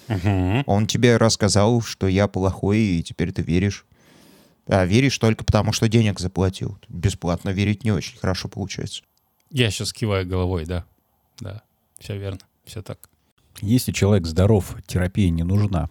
Мгм. 0.08 0.64
Он 0.66 0.86
тебе 0.86 1.16
рассказал, 1.16 1.80
что 1.80 2.06
я 2.08 2.28
плохой, 2.28 2.78
и 2.78 3.02
теперь 3.02 3.32
ты 3.32 3.40
веришь. 3.40 3.86
А 4.66 4.84
веришь 4.84 5.16
только 5.16 5.44
потому, 5.44 5.72
что 5.72 5.88
денег 5.88 6.20
заплатил. 6.20 6.76
Бесплатно 6.90 7.48
верить 7.50 7.84
не 7.84 7.90
очень 7.92 8.18
хорошо 8.18 8.48
получается. 8.48 9.02
Я 9.54 9.70
сейчас 9.70 9.92
киваю 9.92 10.26
головой, 10.26 10.64
да. 10.66 10.84
Да, 11.38 11.62
все 12.00 12.18
верно, 12.18 12.40
все 12.64 12.82
так. 12.82 13.08
Если 13.60 13.92
человек 13.92 14.26
здоров, 14.26 14.74
терапия 14.84 15.30
не 15.30 15.44
нужна. 15.44 15.88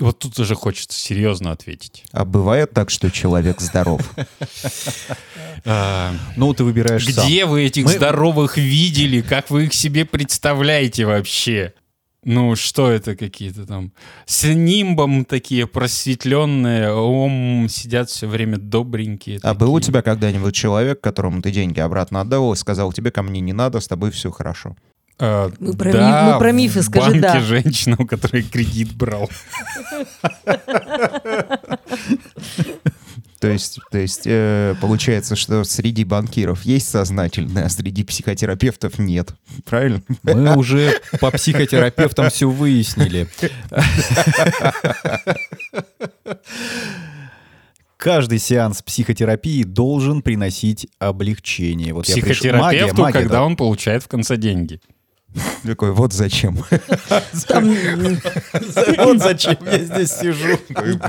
Вот 0.00 0.18
тут 0.18 0.36
уже 0.40 0.56
хочется 0.56 0.98
серьезно 0.98 1.52
ответить. 1.52 2.04
А 2.10 2.24
бывает 2.24 2.72
так, 2.72 2.90
что 2.90 3.10
человек 3.12 3.60
здоров. 3.60 4.00
А, 5.66 6.12
Ну, 6.36 6.52
ты 6.52 6.64
выбираешь 6.64 7.06
сам. 7.10 7.24
Где 7.26 7.46
вы 7.46 7.62
этих 7.62 7.88
здоровых 7.88 8.58
видели? 8.58 9.22
Как 9.22 9.48
вы 9.50 9.66
их 9.66 9.72
себе 9.72 10.04
представляете 10.04 11.06
вообще? 11.06 11.72
Ну, 12.24 12.56
что 12.56 12.90
это 12.90 13.16
какие-то 13.16 13.66
там 13.66 13.92
с 14.26 14.44
нимбом 14.44 15.24
такие 15.24 15.66
просветленные, 15.66 16.92
ом, 16.92 17.66
сидят 17.68 18.08
все 18.08 18.26
время 18.26 18.56
добренькие. 18.56 19.40
А 19.42 19.54
был 19.54 19.74
у 19.74 19.78
такие. 19.78 19.92
тебя 19.92 20.02
когда-нибудь 20.02 20.54
человек, 20.54 21.00
которому 21.00 21.42
ты 21.42 21.50
деньги 21.50 21.80
обратно 21.80 22.20
отдавал 22.22 22.52
и 22.52 22.56
сказал, 22.56 22.92
тебе 22.92 23.10
ко 23.10 23.22
мне 23.22 23.40
не 23.40 23.52
надо, 23.52 23.80
с 23.80 23.88
тобой 23.88 24.10
все 24.10 24.30
хорошо? 24.30 24.76
А, 25.18 25.50
Мы 25.60 25.74
про 25.74 25.92
да, 25.92 26.24
миф- 26.26 26.32
мы 26.34 26.38
про 26.40 26.52
мифы, 26.52 26.80
в 26.80 26.84
скажи 26.84 27.10
банке 27.12 27.20
«да». 27.20 27.40
женщина, 27.40 27.96
у 28.00 28.06
которой 28.06 28.42
кредит 28.42 28.94
брал. 28.96 29.28
То 33.44 33.52
есть, 33.52 33.78
то 33.90 33.98
есть 33.98 34.22
э, 34.24 34.74
получается, 34.80 35.36
что 35.36 35.64
среди 35.64 36.04
банкиров 36.04 36.62
есть 36.64 36.88
сознательные, 36.88 37.64
а 37.64 37.68
среди 37.68 38.02
психотерапевтов 38.02 38.98
нет. 38.98 39.34
Правильно? 39.66 40.02
Мы 40.22 40.56
уже 40.56 41.00
по 41.20 41.30
психотерапевтам 41.30 42.30
все 42.30 42.48
выяснили. 42.48 43.28
Каждый 47.98 48.38
сеанс 48.38 48.82
психотерапии 48.82 49.62
должен 49.62 50.22
приносить 50.22 50.88
облегчение. 50.98 51.94
Вот 51.94 52.06
я 52.06 52.14
пришел- 52.16 52.30
Психотерапевту, 52.30 52.62
Магия, 52.66 53.02
магия, 53.02 53.12
когда 53.12 53.34
да. 53.36 53.44
он 53.44 53.56
получает 53.56 54.02
в 54.02 54.08
конце 54.08 54.36
деньги. 54.36 54.80
Такой, 55.64 55.92
вот 55.92 56.12
зачем. 56.12 56.56
Вот 58.98 59.18
зачем 59.18 59.56
я 59.64 59.78
здесь 59.78 60.12
сижу. 60.12 60.58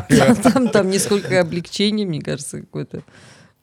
там, 0.10 0.36
там, 0.36 0.70
там 0.70 0.89
не 0.89 1.00
сколько 1.00 1.39
облегчения, 1.39 2.05
мне 2.05 2.22
кажется, 2.22 2.62
какое-то 2.62 3.03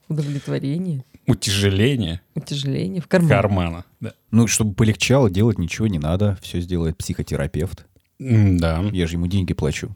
удовлетворение, 0.09 1.03
Утяжеление 1.25 2.19
утяжеление 2.35 3.01
в 3.01 3.07
карман. 3.07 3.29
кармана. 3.29 3.85
Да. 4.01 4.13
Ну, 4.31 4.45
чтобы 4.47 4.73
полегчало, 4.73 5.29
делать 5.29 5.57
ничего 5.57 5.87
не 5.87 5.97
надо. 5.99 6.37
Все 6.41 6.59
сделает 6.59 6.97
психотерапевт. 6.97 7.85
Да. 8.19 8.83
Я 8.91 9.07
же 9.07 9.13
ему 9.15 9.27
деньги 9.27 9.53
плачу. 9.53 9.95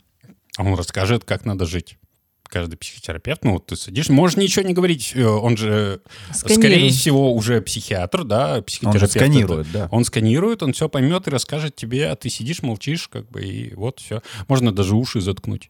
А 0.57 0.63
Он 0.63 0.75
расскажет, 0.75 1.25
как 1.25 1.43
надо 1.43 1.65
жить. 1.65 1.97
Каждый 2.49 2.77
психотерапевт, 2.77 3.43
ну 3.43 3.53
вот 3.53 3.65
ты 3.67 3.75
сидишь, 3.75 4.09
можешь 4.09 4.37
ничего 4.37 4.65
не 4.65 4.73
говорить, 4.73 5.11
э, 5.15 5.23
он 5.25 5.57
же, 5.57 6.01
Сканирует. 6.33 6.59
скорее 6.71 6.89
всего, 6.91 7.33
уже 7.33 7.61
психиатр, 7.61 8.23
да, 8.23 8.55
Он 8.57 8.63
психотерапевт. 8.63 9.13
же 9.13 9.19
сканирует, 9.19 9.67
это- 9.67 9.73
да. 9.73 9.87
Он 9.91 10.03
сканирует, 10.05 10.63
он 10.63 10.73
все 10.73 10.89
поймет 10.89 11.27
и 11.27 11.31
расскажет 11.31 11.75
тебе, 11.75 12.07
а 12.09 12.15
ты 12.15 12.29
сидишь, 12.29 12.61
молчишь, 12.63 13.07
как 13.07 13.29
бы, 13.29 13.41
и 13.43 13.73
вот 13.75 13.99
все. 13.99 14.21
Можно 14.47 14.71
даже 14.71 14.95
уши 14.95 15.21
заткнуть. 15.21 15.69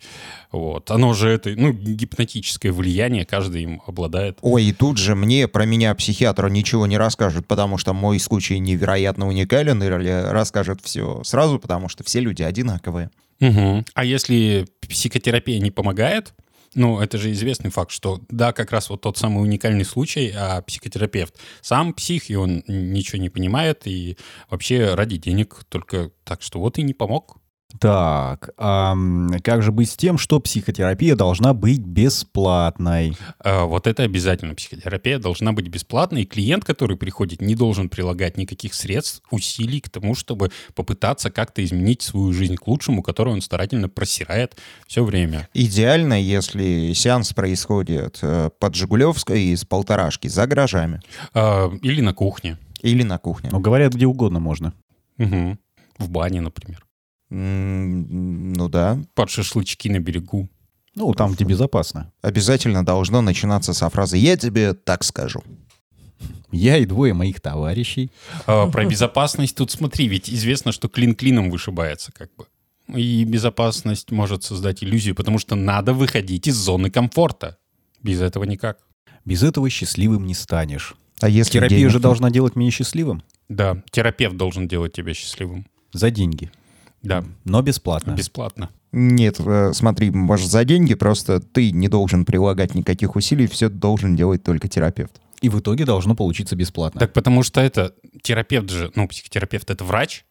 Вот. 0.51 0.91
Оно 0.91 1.13
же 1.13 1.29
это, 1.29 1.49
ну, 1.55 1.71
гипнотическое 1.73 2.71
влияние, 2.71 3.25
каждый 3.25 3.63
им 3.63 3.81
обладает. 3.87 4.37
Ой, 4.41 4.65
и 4.65 4.73
тут 4.73 4.97
же 4.97 5.15
мне 5.15 5.47
про 5.47 5.65
меня 5.65 5.93
психиатр 5.95 6.49
ничего 6.49 6.87
не 6.87 6.97
расскажет, 6.97 7.47
потому 7.47 7.77
что 7.77 7.93
мой 7.93 8.19
случай 8.19 8.59
невероятно 8.59 9.27
уникален, 9.27 9.81
или 9.83 10.29
расскажет 10.29 10.79
все 10.83 11.21
сразу, 11.23 11.59
потому 11.59 11.89
что 11.89 12.03
все 12.03 12.19
люди 12.19 12.43
одинаковые. 12.43 13.09
Мгм. 13.39 13.85
А 13.93 14.03
если 14.05 14.65
психотерапия 14.87 15.59
не 15.59 15.69
помогает, 15.71 16.33
ну, 16.77 16.99
это 16.99 17.17
же 17.17 17.31
известный 17.31 17.71
факт, 17.71 17.91
что 17.91 18.21
да, 18.29 18.53
как 18.53 18.71
раз 18.71 18.89
вот 18.89 19.01
тот 19.01 19.17
самый 19.17 19.41
уникальный 19.41 19.83
случай, 19.83 20.31
а 20.35 20.61
психотерапевт 20.61 21.35
сам 21.61 21.91
псих, 21.91 22.29
и 22.29 22.35
он 22.35 22.63
ничего 22.67 23.19
не 23.19 23.29
понимает, 23.29 23.87
и 23.87 24.15
вообще 24.49 24.93
ради 24.93 25.17
денег 25.17 25.63
только 25.69 26.11
так, 26.23 26.43
что 26.43 26.59
вот 26.59 26.77
и 26.77 26.83
не 26.83 26.93
помог. 26.93 27.37
Так, 27.79 28.51
а 28.57 28.95
как 29.43 29.61
же 29.61 29.71
быть 29.71 29.91
с 29.91 29.97
тем, 29.97 30.17
что 30.17 30.39
психотерапия 30.39 31.15
должна 31.15 31.53
быть 31.53 31.79
бесплатной? 31.81 33.13
А, 33.39 33.65
Вот 33.65 33.87
это 33.87 34.03
обязательно. 34.03 34.55
Психотерапия 34.55 35.19
должна 35.19 35.51
быть 35.51 35.67
бесплатной, 35.67 36.23
и 36.23 36.25
клиент, 36.25 36.63
который 36.63 36.95
приходит, 36.97 37.41
не 37.41 37.55
должен 37.55 37.89
прилагать 37.89 38.37
никаких 38.37 38.73
средств, 38.73 39.21
усилий 39.31 39.81
к 39.81 39.89
тому, 39.89 40.15
чтобы 40.15 40.49
попытаться 40.75 41.29
как-то 41.29 41.63
изменить 41.63 42.01
свою 42.01 42.31
жизнь 42.33 42.55
к 42.55 42.65
лучшему, 42.67 43.03
которую 43.03 43.35
он 43.35 43.41
старательно 43.41 43.89
просирает 43.89 44.55
все 44.87 45.03
время. 45.03 45.47
Идеально, 45.53 46.19
если 46.19 46.93
сеанс 46.93 47.33
происходит 47.33 48.19
э, 48.21 48.49
под 48.59 48.75
Жигулевской 48.75 49.43
из 49.43 49.65
полторашки 49.65 50.27
за 50.29 50.47
гаражами 50.47 51.01
А, 51.33 51.69
Или 51.81 52.01
на 52.01 52.13
кухне. 52.13 52.57
или 52.81 53.03
на 53.03 53.17
кухне. 53.17 53.49
Ну, 53.51 53.59
говорят, 53.59 53.93
где 53.93 54.05
угодно 54.07 54.39
можно. 54.39 54.73
Мгм. 55.17 55.59
В 55.99 56.09
бане, 56.09 56.41
например. 56.41 56.85
М, 57.29 58.53
Ну 58.53 58.69
да. 58.69 58.99
Под 59.15 59.29
шашлычки 59.29 59.87
на 59.89 59.99
берегу. 59.99 60.49
Ну, 60.95 61.13
там, 61.13 61.33
где 61.33 61.43
безопасно. 61.45 62.11
Обязательно 62.21 62.83
должно 62.83 63.21
начинаться 63.21 63.73
со 63.73 63.89
фразы 63.89 64.17
«Я 64.17 64.35
тебе 64.35 64.73
так 64.73 65.03
скажу». 65.03 65.43
Я 66.51 66.77
и 66.77 66.85
двое 66.85 67.13
моих 67.13 67.39
товарищей. 67.41 68.09
А, 68.47 68.67
Про 68.67 68.85
безопасность 68.85 69.55
тут 69.55 69.69
смотри, 69.69 70.07
ведь 70.07 70.29
известно, 70.29 70.71
что 70.71 70.87
клин 70.87 71.13
клином 71.13 71.51
вышибается 71.51 72.11
как 72.11 72.29
бы. 72.35 72.47
И 72.97 73.25
безопасность 73.25 74.11
может 74.11 74.43
создать 74.43 74.81
иллюзию, 74.83 75.13
потому 75.13 75.39
что 75.39 75.55
надо 75.55 75.93
выходить 75.93 76.47
из 76.47 76.55
зоны 76.55 76.89
комфорта. 76.89 77.57
Без 78.01 78.21
этого 78.21 78.45
никак. 78.45 78.79
Без 79.25 79.43
этого 79.43 79.69
счастливым 79.69 80.25
не 80.25 80.33
станешь. 80.33 80.95
А 81.19 81.27
если 81.27 81.53
Терапия 81.53 81.79
денег 81.79 81.91
же 81.91 81.97
нет? 81.97 82.03
должна 82.03 82.29
делать 82.31 82.55
меня 82.55 82.71
счастливым. 82.71 83.23
Да, 83.49 83.83
терапевт 83.91 84.37
должен 84.37 84.67
делать 84.69 84.93
тебя 84.93 85.13
счастливым. 85.13 85.67
За 85.91 86.09
деньги. 86.11 86.49
Да, 87.07 87.23
Но 87.45 87.61
бесплатно. 87.61 88.11
бесплатно. 88.11 88.69
Нет, 88.91 89.39
э, 89.39 89.71
смотри, 89.73 90.11
может, 90.11 90.49
за 90.49 90.65
деньги, 90.65 90.93
просто 90.93 91.39
ты 91.39 91.71
не 91.71 91.87
должен 91.87 92.25
прилагать 92.25 92.75
никаких 92.75 93.15
усилий, 93.15 93.47
все 93.47 93.69
должен 93.69 94.15
делать 94.15 94.43
только 94.43 94.67
терапевт. 94.67 95.21
И 95.41 95.49
в 95.49 95.59
итоге 95.59 95.85
должно 95.85 96.15
получиться 96.15 96.55
бесплатно. 96.55 96.99
Так 96.99 97.13
потому 97.13 97.43
что 97.43 97.61
это 97.61 97.93
терапевт 98.21 98.69
же, 98.69 98.91
ну, 98.95 99.07
психотерапевт 99.07 99.69
это 99.69 99.85
врач, 99.85 100.25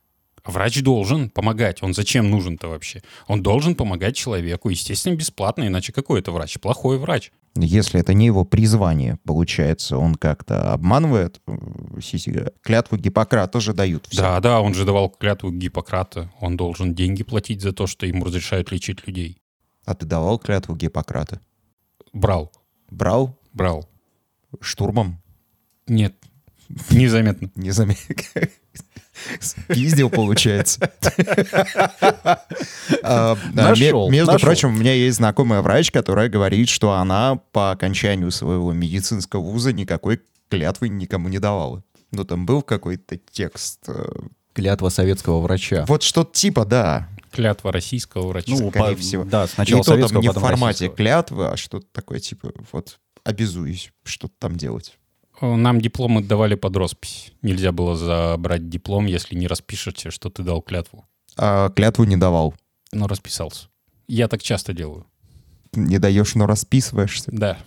врач 0.47 0.83
должен 0.83 1.31
помогать. 1.31 1.83
Он 1.83 1.95
зачем 1.95 2.31
нужен-то 2.31 2.69
вообще? 2.69 3.03
Он 3.26 3.43
должен 3.43 3.75
помогать 3.75 4.17
человеку, 4.17 4.69
естественно, 4.69 5.15
бесплатно, 5.15 5.67
иначе 5.67 5.93
какой 5.93 6.21
это 6.21 6.33
врач? 6.33 6.59
Плохой 6.59 6.99
врач. 6.99 7.33
Если 7.59 7.99
это 8.00 8.12
не 8.12 8.26
его 8.26 8.45
призвание, 8.45 9.19
получается, 9.25 9.97
он 9.97 10.15
как-то 10.17 10.73
обманывает. 10.75 11.41
э, 11.47 12.49
Клятву 12.62 12.99
Гиппократа 12.99 13.61
же 13.61 13.73
дают 13.73 14.07
все. 14.09 14.21
Да, 14.21 14.41
да, 14.41 14.61
он 14.61 14.75
же 14.75 14.85
давал 14.85 15.09
клятву 15.09 15.50
Гиппократа. 15.50 16.31
Он 16.41 16.57
должен 16.57 16.95
деньги 16.95 17.23
платить 17.23 17.62
за 17.62 17.73
то, 17.73 17.87
что 17.87 18.05
ему 18.07 18.25
разрешают 18.26 18.71
лечить 18.73 19.07
людей. 19.07 19.38
А 19.87 19.95
ты 19.95 20.05
давал 20.05 20.38
клятву 20.38 20.75
Гиппократа? 20.76 21.41
Брал, 22.12 22.53
Брал 22.91 23.38
брал. 23.55 23.88
штурмом? 24.61 25.23
Нет, 25.87 26.15
незаметно. 26.91 27.50
Не 27.55 27.71
заметил. 27.71 28.17
Спиздил, 29.41 30.11
получается. 30.11 30.91
А, 33.03 33.37
ме- 33.53 34.11
Между 34.11 34.39
прочим, 34.39 34.69
у 34.71 34.73
меня 34.79 34.93
есть 34.93 35.17
знакомая 35.17 35.63
врач, 35.63 35.91
которая 35.91 36.29
говорит, 36.29 36.69
что 36.69 36.93
она 36.93 37.37
по 37.53 37.71
окончанию 37.71 38.31
своего 38.31 38.73
медицинского 38.73 39.41
вуза 39.41 39.73
никакой 39.73 40.21
клятвы 40.49 40.89
никому 40.89 41.29
не 41.29 41.39
давала. 41.39 41.83
Ну, 42.13 42.25
там 42.25 42.47
был 42.47 42.63
какой-то 42.63 43.19
текст. 43.31 43.81
э, 43.89 44.07
Клятва 44.55 44.89
советского 44.89 45.41
врача. 45.41 45.85
Вот 45.89 46.03
что-то 46.03 46.33
типа, 46.33 46.65
да. 46.65 47.09
Клятва 47.33 47.73
российского 47.73 48.29
врача. 48.29 48.51
Ну, 48.51 48.71
скорее 48.71 48.95
по- 48.97 49.01
всего. 49.01 49.25
Да, 49.25 49.45
И 49.45 49.49
сначала 49.49 49.83
то 49.85 50.09
там 50.09 50.21
не 50.21 50.29
в 50.29 50.33
формате 50.35 50.67
российского. 50.87 50.97
клятвы, 50.97 51.47
а 51.49 51.57
что-то 51.57 51.87
такое, 51.93 52.21
типа, 52.21 52.53
вот, 52.73 52.99
обязуюсь 53.25 53.91
что-то 54.05 54.35
там 54.39 54.57
делать. 54.57 54.97
Нам 55.40 55.81
дипломы 55.81 56.23
давали 56.23 56.55
под 56.55 56.76
роспись. 56.76 57.33
Нельзя 57.43 57.73
было 57.73 57.97
забрать 57.97 58.69
диплом, 58.69 59.07
если 59.07 59.35
не 59.35 59.47
распишешься, 59.47 60.11
что 60.11 60.31
ты 60.31 60.43
дал 60.43 60.62
клятву. 60.62 61.05
А 61.37 61.71
клятву 61.71 62.05
не 62.05 62.16
давал. 62.16 62.55
Но 62.93 63.07
расписался. 63.07 63.69
Я 64.09 64.28
так 64.28 64.43
часто 64.43 64.73
делаю. 64.73 65.07
Не 65.73 65.99
даешь, 65.99 66.35
но 66.35 66.47
расписываешься. 66.47 67.31
Да. 67.33 67.59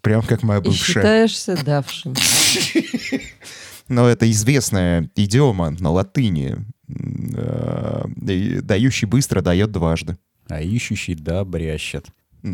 Прям 0.00 0.22
как 0.22 0.42
моя 0.42 0.60
И 0.60 0.64
бывшая. 0.64 0.94
считаешься 0.94 1.62
давшим. 1.62 2.14
Но 3.88 4.08
это 4.08 4.30
известная 4.30 5.10
идиома 5.16 5.70
на 5.70 5.90
латыни. 5.90 6.58
Э, 6.88 8.04
и 8.28 8.60
Дающий 8.60 9.06
быстро 9.06 9.42
дает 9.42 9.72
дважды. 9.72 10.16
А 10.48 10.60
ищущий 10.60 11.14
да 11.16 11.44
брящет. 11.44 12.06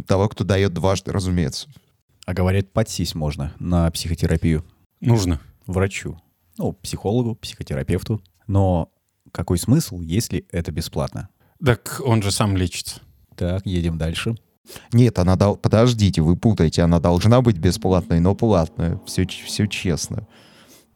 Того, 0.07 0.29
кто 0.29 0.45
дает 0.45 0.73
дважды, 0.73 1.13
разумеется. 1.13 1.69
А 2.27 2.35
говорят, 2.35 2.73
подсесть 2.73 3.15
можно 3.15 3.55
на 3.61 3.89
психотерапию 3.93 4.65
Нужно. 5.01 5.41
врачу. 5.67 6.19
Ну, 6.59 6.73
психологу, 6.73 7.37
психотерапевту. 7.37 8.21
Но 8.49 8.91
какой 9.31 9.59
смысл, 9.59 10.01
если 10.01 10.45
это 10.51 10.73
бесплатно? 10.73 11.29
Так 11.65 12.03
он 12.05 12.23
же 12.23 12.33
сам 12.33 12.57
лечится. 12.57 13.01
Так, 13.37 13.65
едем 13.65 13.97
дальше. 13.97 14.35
Нет, 14.93 15.21
она 15.21 15.37
дал... 15.37 15.57
Подождите, 15.57 16.21
вы 16.21 16.35
путаете. 16.37 16.83
Она 16.83 16.99
должна 16.99 17.41
быть 17.43 17.59
бесплатной, 17.59 18.19
но 18.19 18.35
платная. 18.35 19.01
Все, 19.07 19.25
все 19.27 19.67
честно. 19.67 20.27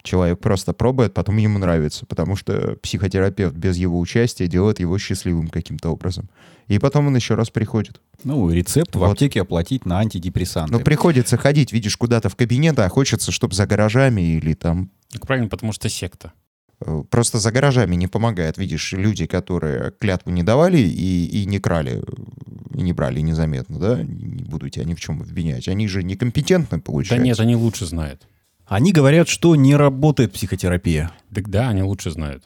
Человек 0.02 0.38
просто 0.40 0.72
пробует, 0.72 1.12
потом 1.14 1.36
ему 1.36 1.58
нравится, 1.58 2.06
потому 2.06 2.36
что 2.36 2.76
психотерапевт 2.82 3.54
без 3.54 3.76
его 3.76 3.98
участия 4.00 4.46
делает 4.46 4.80
его 4.80 4.96
счастливым 4.98 5.48
каким-то 5.48 5.90
образом. 5.90 6.28
И 6.68 6.78
потом 6.78 7.08
он 7.08 7.16
еще 7.16 7.34
раз 7.34 7.50
приходит. 7.50 8.00
Ну, 8.24 8.48
рецепт 8.50 8.94
в 8.94 8.98
Вот. 9.00 9.12
аптеке 9.12 9.42
оплатить 9.42 9.84
на 9.86 9.98
антидепрессанты. 9.98 10.72
Но 10.72 10.80
приходится 10.80 11.36
ходить, 11.36 11.72
видишь, 11.72 11.96
куда-то 11.96 12.28
в 12.28 12.36
кабинет, 12.36 12.78
а 12.78 12.88
хочется, 12.88 13.32
чтобы 13.32 13.54
за 13.54 13.66
гаражами 13.66 14.20
или 14.36 14.54
там 14.54 14.90
Так 15.12 15.26
правильно, 15.26 15.48
потому 15.48 15.72
что 15.72 15.88
секта. 15.88 16.32
Э, 16.80 17.02
Просто 17.10 17.38
за 17.38 17.50
гаражами 17.52 17.96
не 17.96 18.06
помогает. 18.06 18.56
Видишь, 18.56 18.92
люди, 18.92 19.26
которые 19.26 19.90
клятву 19.98 20.30
не 20.30 20.42
давали 20.42 20.78
и, 20.78 21.26
и 21.26 21.44
не 21.44 21.58
крали, 21.58 22.00
э, 22.00 22.78
и 22.78 22.82
не 22.82 22.92
брали 22.92 23.20
незаметно, 23.20 23.78
да, 23.78 24.02
не 24.02 24.44
буду 24.44 24.68
тебя 24.70 24.84
ни 24.84 24.94
в 24.94 25.00
чем 25.00 25.20
обвинять. 25.20 25.68
Они 25.68 25.88
же 25.88 26.02
некомпетентны, 26.02 26.78
Да 26.78 26.82
получается. 26.82 27.22
нет, 27.24 27.38
они 27.40 27.56
лучше 27.56 27.84
знают. 27.84 28.22
Они 28.70 28.92
говорят, 28.92 29.28
что 29.28 29.56
не 29.56 29.74
работает 29.74 30.32
психотерапия. 30.32 31.10
Так 31.34 31.50
да, 31.50 31.70
они 31.70 31.82
лучше 31.82 32.12
знают. 32.12 32.44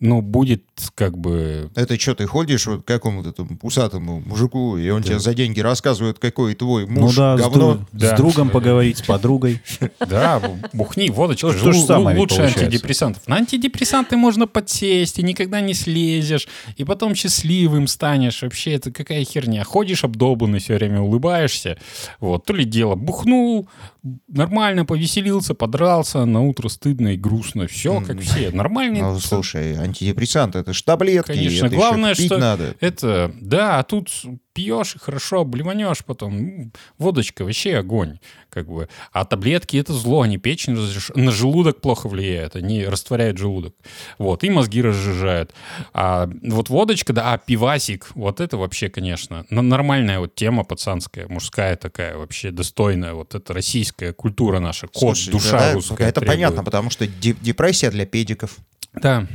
Ну, 0.00 0.22
будет 0.22 0.64
как 0.94 1.16
бы... 1.18 1.70
Это 1.74 1.98
что, 1.98 2.14
ты 2.14 2.26
ходишь 2.26 2.66
вот 2.66 2.82
к 2.82 2.86
какому-то 2.86 3.32
там 3.32 3.58
усатому 3.62 4.20
мужику, 4.24 4.76
и 4.76 4.88
он 4.90 5.02
тебе 5.02 5.18
за 5.18 5.34
деньги 5.34 5.60
рассказывает, 5.60 6.18
какой 6.18 6.54
твой 6.54 6.86
муж 6.86 7.16
ну 7.16 7.16
да, 7.16 7.36
с, 7.38 7.40
говно. 7.40 7.72
друг- 7.74 7.88
с 7.92 8.00
Да. 8.00 8.16
другом 8.16 8.50
поговорить, 8.50 8.98
с 8.98 9.02
подругой. 9.02 9.60
Да, 10.08 10.40
бухни, 10.72 11.10
водочка. 11.10 11.48
То- 11.52 11.72
же 11.72 11.80
самое 11.80 12.16
лучше 12.18 12.42
антидепрессантов. 12.42 13.26
На 13.26 13.36
антидепрессанты 13.36 14.16
можно 14.16 14.46
подсесть, 14.46 15.18
и 15.18 15.22
никогда 15.22 15.60
не 15.60 15.74
слезешь, 15.74 16.48
и 16.76 16.84
потом 16.84 17.14
счастливым 17.14 17.86
станешь. 17.86 18.42
Вообще, 18.42 18.72
это 18.72 18.90
какая 18.90 19.24
херня. 19.24 19.64
Ходишь 19.64 20.04
обдолбанный, 20.04 20.58
все 20.60 20.74
время 20.74 21.00
улыбаешься. 21.00 21.78
Вот, 22.20 22.44
то 22.44 22.52
ли 22.54 22.64
дело. 22.64 22.94
Бухнул, 22.94 23.68
нормально 24.28 24.84
повеселился, 24.84 25.54
подрался, 25.54 26.24
на 26.24 26.42
утро 26.46 26.68
стыдно 26.68 27.08
и 27.14 27.16
грустно. 27.16 27.66
Все, 27.66 28.00
как 28.00 28.20
все. 28.20 28.50
Нормальные. 28.50 29.02
Ну, 29.02 29.18
слушай, 29.20 29.74
антидепрессанты, 29.76 30.58
это 30.68 30.74
ж 30.78 30.82
таблетки, 30.82 31.32
Конечно, 31.32 31.66
это 31.66 31.74
главное, 31.74 32.14
что 32.14 32.38
надо. 32.38 32.76
это, 32.80 33.32
да, 33.40 33.78
а 33.78 33.82
тут 33.84 34.10
пьешь 34.58 34.96
и 34.96 34.98
хорошо, 34.98 35.44
блеванешь 35.44 36.04
потом. 36.04 36.72
Водочка 36.98 37.44
вообще 37.44 37.76
огонь, 37.76 38.18
как 38.50 38.66
бы. 38.68 38.88
А 39.12 39.24
таблетки 39.24 39.76
это 39.76 39.92
зло, 39.92 40.22
они 40.22 40.36
печень 40.36 40.74
разреш- 40.74 41.12
на 41.14 41.30
желудок 41.30 41.80
плохо 41.80 42.08
влияют, 42.08 42.56
они 42.56 42.84
растворяют 42.84 43.38
желудок. 43.38 43.74
Вот, 44.18 44.42
и 44.42 44.50
мозги 44.50 44.82
разжижают. 44.82 45.54
А 45.92 46.28
вот 46.42 46.70
водочка, 46.70 47.12
да, 47.12 47.32
а 47.34 47.38
пивасик, 47.38 48.08
вот 48.16 48.40
это 48.40 48.56
вообще, 48.56 48.88
конечно, 48.88 49.46
нормальная 49.50 50.18
вот 50.18 50.34
тема 50.34 50.64
пацанская, 50.64 51.28
мужская 51.28 51.76
такая, 51.76 52.16
вообще 52.16 52.50
достойная. 52.50 53.12
Вот 53.14 53.36
это 53.36 53.54
российская 53.54 54.12
культура 54.12 54.58
наша, 54.58 54.88
код, 54.88 55.16
Слушай, 55.16 55.30
душа 55.30 55.58
да, 55.58 55.72
русская 55.74 56.08
Это 56.08 56.20
требует. 56.20 56.36
понятно, 56.36 56.64
потому 56.64 56.90
что 56.90 57.06
де- 57.06 57.36
депрессия 57.40 57.90
для 57.92 58.06
педиков. 58.06 58.56
Да, 58.94 59.26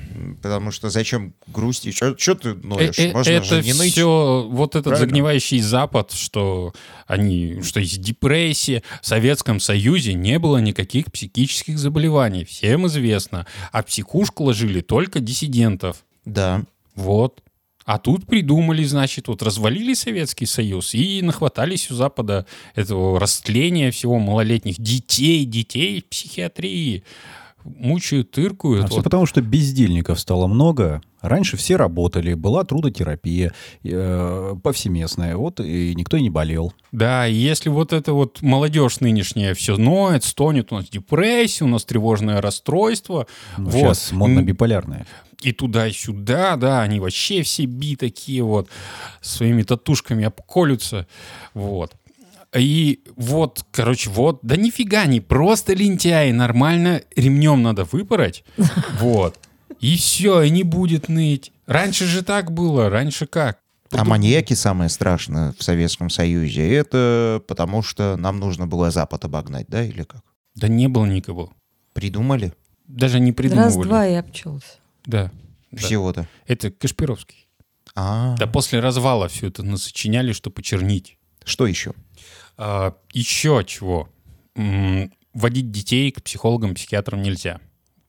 Потому 0.42 0.72
что 0.72 0.90
зачем 0.90 1.34
грустить? 1.48 1.96
Что 1.96 2.36
ты 2.36 2.56
ноешь? 2.56 2.98
Э, 2.98 3.10
э, 3.10 3.14
Можно 3.14 3.30
это 3.30 3.46
же 3.46 3.62
не 3.62 3.74
ныть. 3.74 3.92
все 3.92 4.48
вот 4.50 4.76
этот 4.76 4.92
Правильно? 4.94 5.13
Загнивающий 5.14 5.60
Запад, 5.60 6.12
что 6.12 6.74
они, 7.06 7.62
что 7.62 7.80
есть 7.80 8.02
депрессия. 8.02 8.82
В 9.02 9.08
Советском 9.08 9.60
Союзе 9.60 10.14
не 10.14 10.40
было 10.40 10.58
никаких 10.58 11.12
психических 11.12 11.78
заболеваний, 11.78 12.46
всем 12.46 12.88
известно. 12.88 13.46
А 13.72 13.84
психушку 13.84 14.44
ложили 14.44 14.82
только 14.82 15.20
диссидентов. 15.20 16.04
Да. 16.26 16.64
Вот. 16.96 17.42
А 17.86 18.00
тут 18.00 18.26
придумали, 18.26 18.84
значит, 18.86 19.28
вот 19.28 19.44
развалили 19.44 19.94
Советский 19.94 20.46
Союз 20.46 20.96
и 20.96 21.22
нахватались 21.22 21.92
у 21.92 21.96
Запада 21.96 22.46
этого 22.76 23.20
растления 23.20 23.92
всего 23.92 24.20
малолетних 24.20 24.80
детей, 24.80 25.46
детей 25.46 26.02
в 26.02 26.06
психиатрии. 26.06 27.04
Мучают, 27.66 28.32
тыркуют. 28.32 28.86
А 28.86 28.88
все 28.88 28.96
Вот 28.98 29.04
потому, 29.04 29.26
что 29.26 29.42
бездельников 29.42 30.20
стало 30.20 30.48
много. 30.48 31.02
Раньше 31.24 31.56
все 31.58 31.78
работали, 31.78 32.34
была 32.34 32.64
трудотерапия 32.66 33.54
э, 33.84 34.56
повсеместная, 34.62 35.38
вот 35.38 35.60
и 35.62 35.96
никто 35.96 36.18
и 36.18 36.22
не 36.22 36.30
болел. 36.30 36.74
Да, 36.92 37.26
и 37.28 37.34
если 37.34 37.70
вот 37.70 37.94
это 37.94 38.12
вот 38.14 38.42
молодежь 38.42 39.00
нынешняя 39.00 39.54
все 39.54 39.78
ноет, 39.78 40.24
стонет, 40.26 40.72
у 40.72 40.76
нас 40.76 40.90
депрессия, 40.90 41.64
у 41.64 41.68
нас 41.68 41.86
тревожное 41.86 42.42
расстройство, 42.42 43.26
Ну, 43.58 43.70
вот. 43.70 43.74
Сейчас 43.96 44.12
модно 44.12 44.40
М, 44.40 44.46
биполярная. 44.46 45.08
и 45.42 45.54
туда, 45.54 45.88
и 45.88 45.92
сюда, 45.94 46.58
да, 46.58 46.82
они 46.82 47.00
вообще 47.00 47.42
все 47.42 47.66
би 47.66 47.96
такие 47.96 48.44
вот, 48.44 48.68
своими 49.22 49.64
татушками 49.64 50.26
обколются, 50.26 51.08
вот. 51.54 51.94
И 52.56 53.00
вот, 53.16 53.66
короче, 53.72 54.10
вот, 54.12 54.40
да 54.44 54.58
нифига, 54.58 55.02
они 55.02 55.22
просто 55.22 55.74
лентяи, 55.74 56.32
нормально 56.32 57.02
ремнем 57.16 57.64
надо 57.64 57.86
выпороть, 57.92 58.44
вот. 59.00 59.40
И 59.84 59.98
все, 59.98 60.42
и 60.44 60.50
не 60.50 60.64
будет 60.64 61.10
ныть. 61.10 61.52
Раньше 61.66 62.06
же 62.06 62.24
так 62.24 62.54
было, 62.54 62.90
раньше 62.90 63.28
как? 63.28 63.60
А 63.92 64.06
маньяки 64.06 64.54
самое 64.54 64.90
страшное 64.90 65.54
в 65.60 65.62
Советском 65.62 66.10
Союзе, 66.10 66.68
это 66.74 67.44
потому 67.48 67.84
что 67.84 68.16
нам 68.16 68.40
нужно 68.40 68.66
было 68.66 68.92
Запад 68.92 69.26
обогнать, 69.26 69.68
да, 69.68 69.84
или 69.84 70.04
как? 70.04 70.24
Да 70.56 70.70
не 70.70 70.88
было 70.88 71.06
никого. 71.06 71.52
Придумали 71.92 72.54
Даже 72.88 73.20
не 73.20 73.34
придумывали. 73.34 73.68
Раз-два 73.76 74.08
и 74.08 74.14
обчелся. 74.14 74.66
Да. 75.06 75.30
да. 75.72 75.82
всего-то. 75.82 76.30
Это 76.48 76.72
Кашпировский. 76.72 77.48
А, 77.94 78.36
Да 78.38 78.48
после 78.48 78.80
развала 78.80 79.28
все 79.28 79.50
это 79.50 79.64
насочиняли, 79.64 80.32
что 80.32 80.50
почернить. 80.50 81.18
что 81.44 81.68
еще? 81.68 81.94
А, 82.58 82.96
еще 83.12 83.64
чего? 83.68 84.10
М, 84.56 85.12
Водить 85.34 85.72
детей 85.72 86.12
к 86.12 86.22
психологам, 86.24 86.74
психиатрам 86.74 87.22
нельзя. 87.22 87.60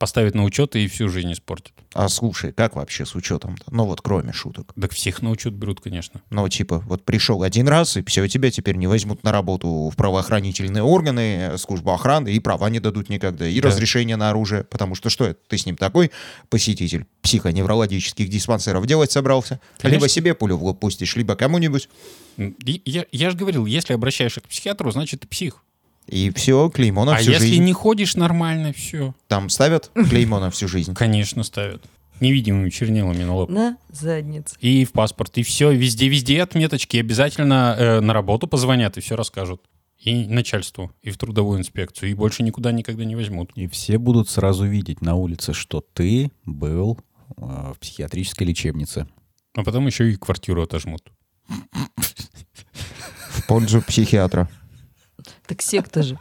Поставят 0.05 0.35
на 0.35 0.43
учет 0.43 0.75
и 0.75 0.87
всю 0.87 1.09
жизнь 1.09 1.33
испортят. 1.33 1.73
А 1.95 2.07
слушай, 2.09 2.51
как 2.51 2.75
вообще 2.75 3.07
с 3.07 3.15
учетом-то? 3.15 3.63
Ну 3.71 3.85
вот 3.85 4.01
кроме 4.01 4.33
шуток. 4.33 4.71
Так 4.79 4.91
всех 4.91 5.23
на 5.23 5.31
учет 5.31 5.53
берут, 5.53 5.81
конечно. 5.81 6.21
Ну, 6.29 6.47
типа, 6.47 6.83
вот 6.85 7.03
пришел 7.03 7.41
один 7.41 7.67
раз, 7.67 7.97
и 7.97 8.03
все, 8.03 8.27
тебя 8.27 8.51
теперь 8.51 8.75
не 8.75 8.85
возьмут 8.85 9.23
на 9.23 9.31
работу 9.31 9.89
в 9.91 9.95
правоохранительные 9.95 10.83
органы, 10.83 11.57
службу 11.57 11.89
охраны, 11.91 12.29
и 12.31 12.39
права 12.39 12.69
не 12.69 12.79
дадут 12.79 13.09
никогда, 13.09 13.47
и 13.47 13.59
Да. 13.59 13.69
разрешение 13.69 14.15
на 14.15 14.29
оружие. 14.29 14.63
Потому 14.65 14.93
что 14.93 15.09
что 15.09 15.25
это? 15.25 15.39
Ты 15.47 15.57
с 15.57 15.65
ним 15.65 15.75
такой 15.75 16.11
посетитель 16.49 17.07
психоневрологических 17.23 18.29
диспансеров 18.29 18.85
делать 18.85 19.11
собрался? 19.11 19.59
Конечно. 19.79 19.97
Либо 19.97 20.07
себе 20.07 20.35
пулю 20.35 20.57
в 20.57 20.63
лоб 20.63 20.79
пустишь, 20.79 21.15
либо 21.15 21.35
кому-нибудь. 21.35 21.89
Я, 22.37 23.05
я 23.11 23.31
же 23.31 23.35
говорил, 23.37 23.65
если 23.65 23.93
обращаешься 23.93 24.41
к 24.41 24.47
психиатру, 24.47 24.91
значит 24.91 25.21
ты 25.21 25.27
псих. 25.27 25.63
И 26.07 26.31
все, 26.31 26.69
клеймо 26.69 27.05
на 27.05 27.15
а 27.15 27.17
всю 27.17 27.31
если 27.31 27.47
жизнь. 27.47 27.63
не 27.63 27.73
ходишь 27.73 28.15
нормально, 28.15 28.73
все. 28.73 29.15
Там 29.27 29.49
ставят 29.49 29.91
клеймо 29.93 30.39
на 30.39 30.51
всю 30.51 30.67
жизнь. 30.67 30.93
Конечно, 30.93 31.43
ставят. 31.43 31.83
Невидимыми 32.21 32.69
чернилами 32.69 33.23
на 33.23 33.35
лоб. 33.35 33.49
На 33.49 33.77
заднице. 33.89 34.55
И 34.61 34.85
в 34.85 34.93
паспорт, 34.93 35.37
и 35.37 35.43
все, 35.43 35.71
везде-везде 35.71 36.41
отметочки. 36.41 36.97
Обязательно 36.97 37.75
э, 37.77 37.99
на 37.99 38.13
работу 38.13 38.47
позвонят 38.47 38.97
и 38.97 39.01
все 39.01 39.15
расскажут. 39.15 39.61
И 39.99 40.25
начальству, 40.27 40.91
и 41.01 41.09
в 41.09 41.17
трудовую 41.17 41.59
инспекцию. 41.59 42.11
И 42.11 42.13
больше 42.13 42.43
никуда 42.43 42.71
никогда 42.71 43.03
не 43.03 43.15
возьмут. 43.15 43.51
И 43.55 43.67
все 43.67 43.97
будут 43.97 44.29
сразу 44.29 44.65
видеть 44.65 45.01
на 45.01 45.15
улице, 45.15 45.53
что 45.53 45.81
ты 45.81 46.31
был 46.45 46.99
э, 47.35 47.73
в 47.73 47.79
психиатрической 47.79 48.47
лечебнице. 48.47 49.07
А 49.55 49.63
потом 49.63 49.87
еще 49.87 50.11
и 50.11 50.15
квартиру 50.15 50.61
отожмут. 50.61 51.11
В 53.29 53.47
пользу 53.47 53.81
психиатра. 53.81 54.49
Так 55.47 55.61
секта 55.61 56.03
же. 56.03 56.17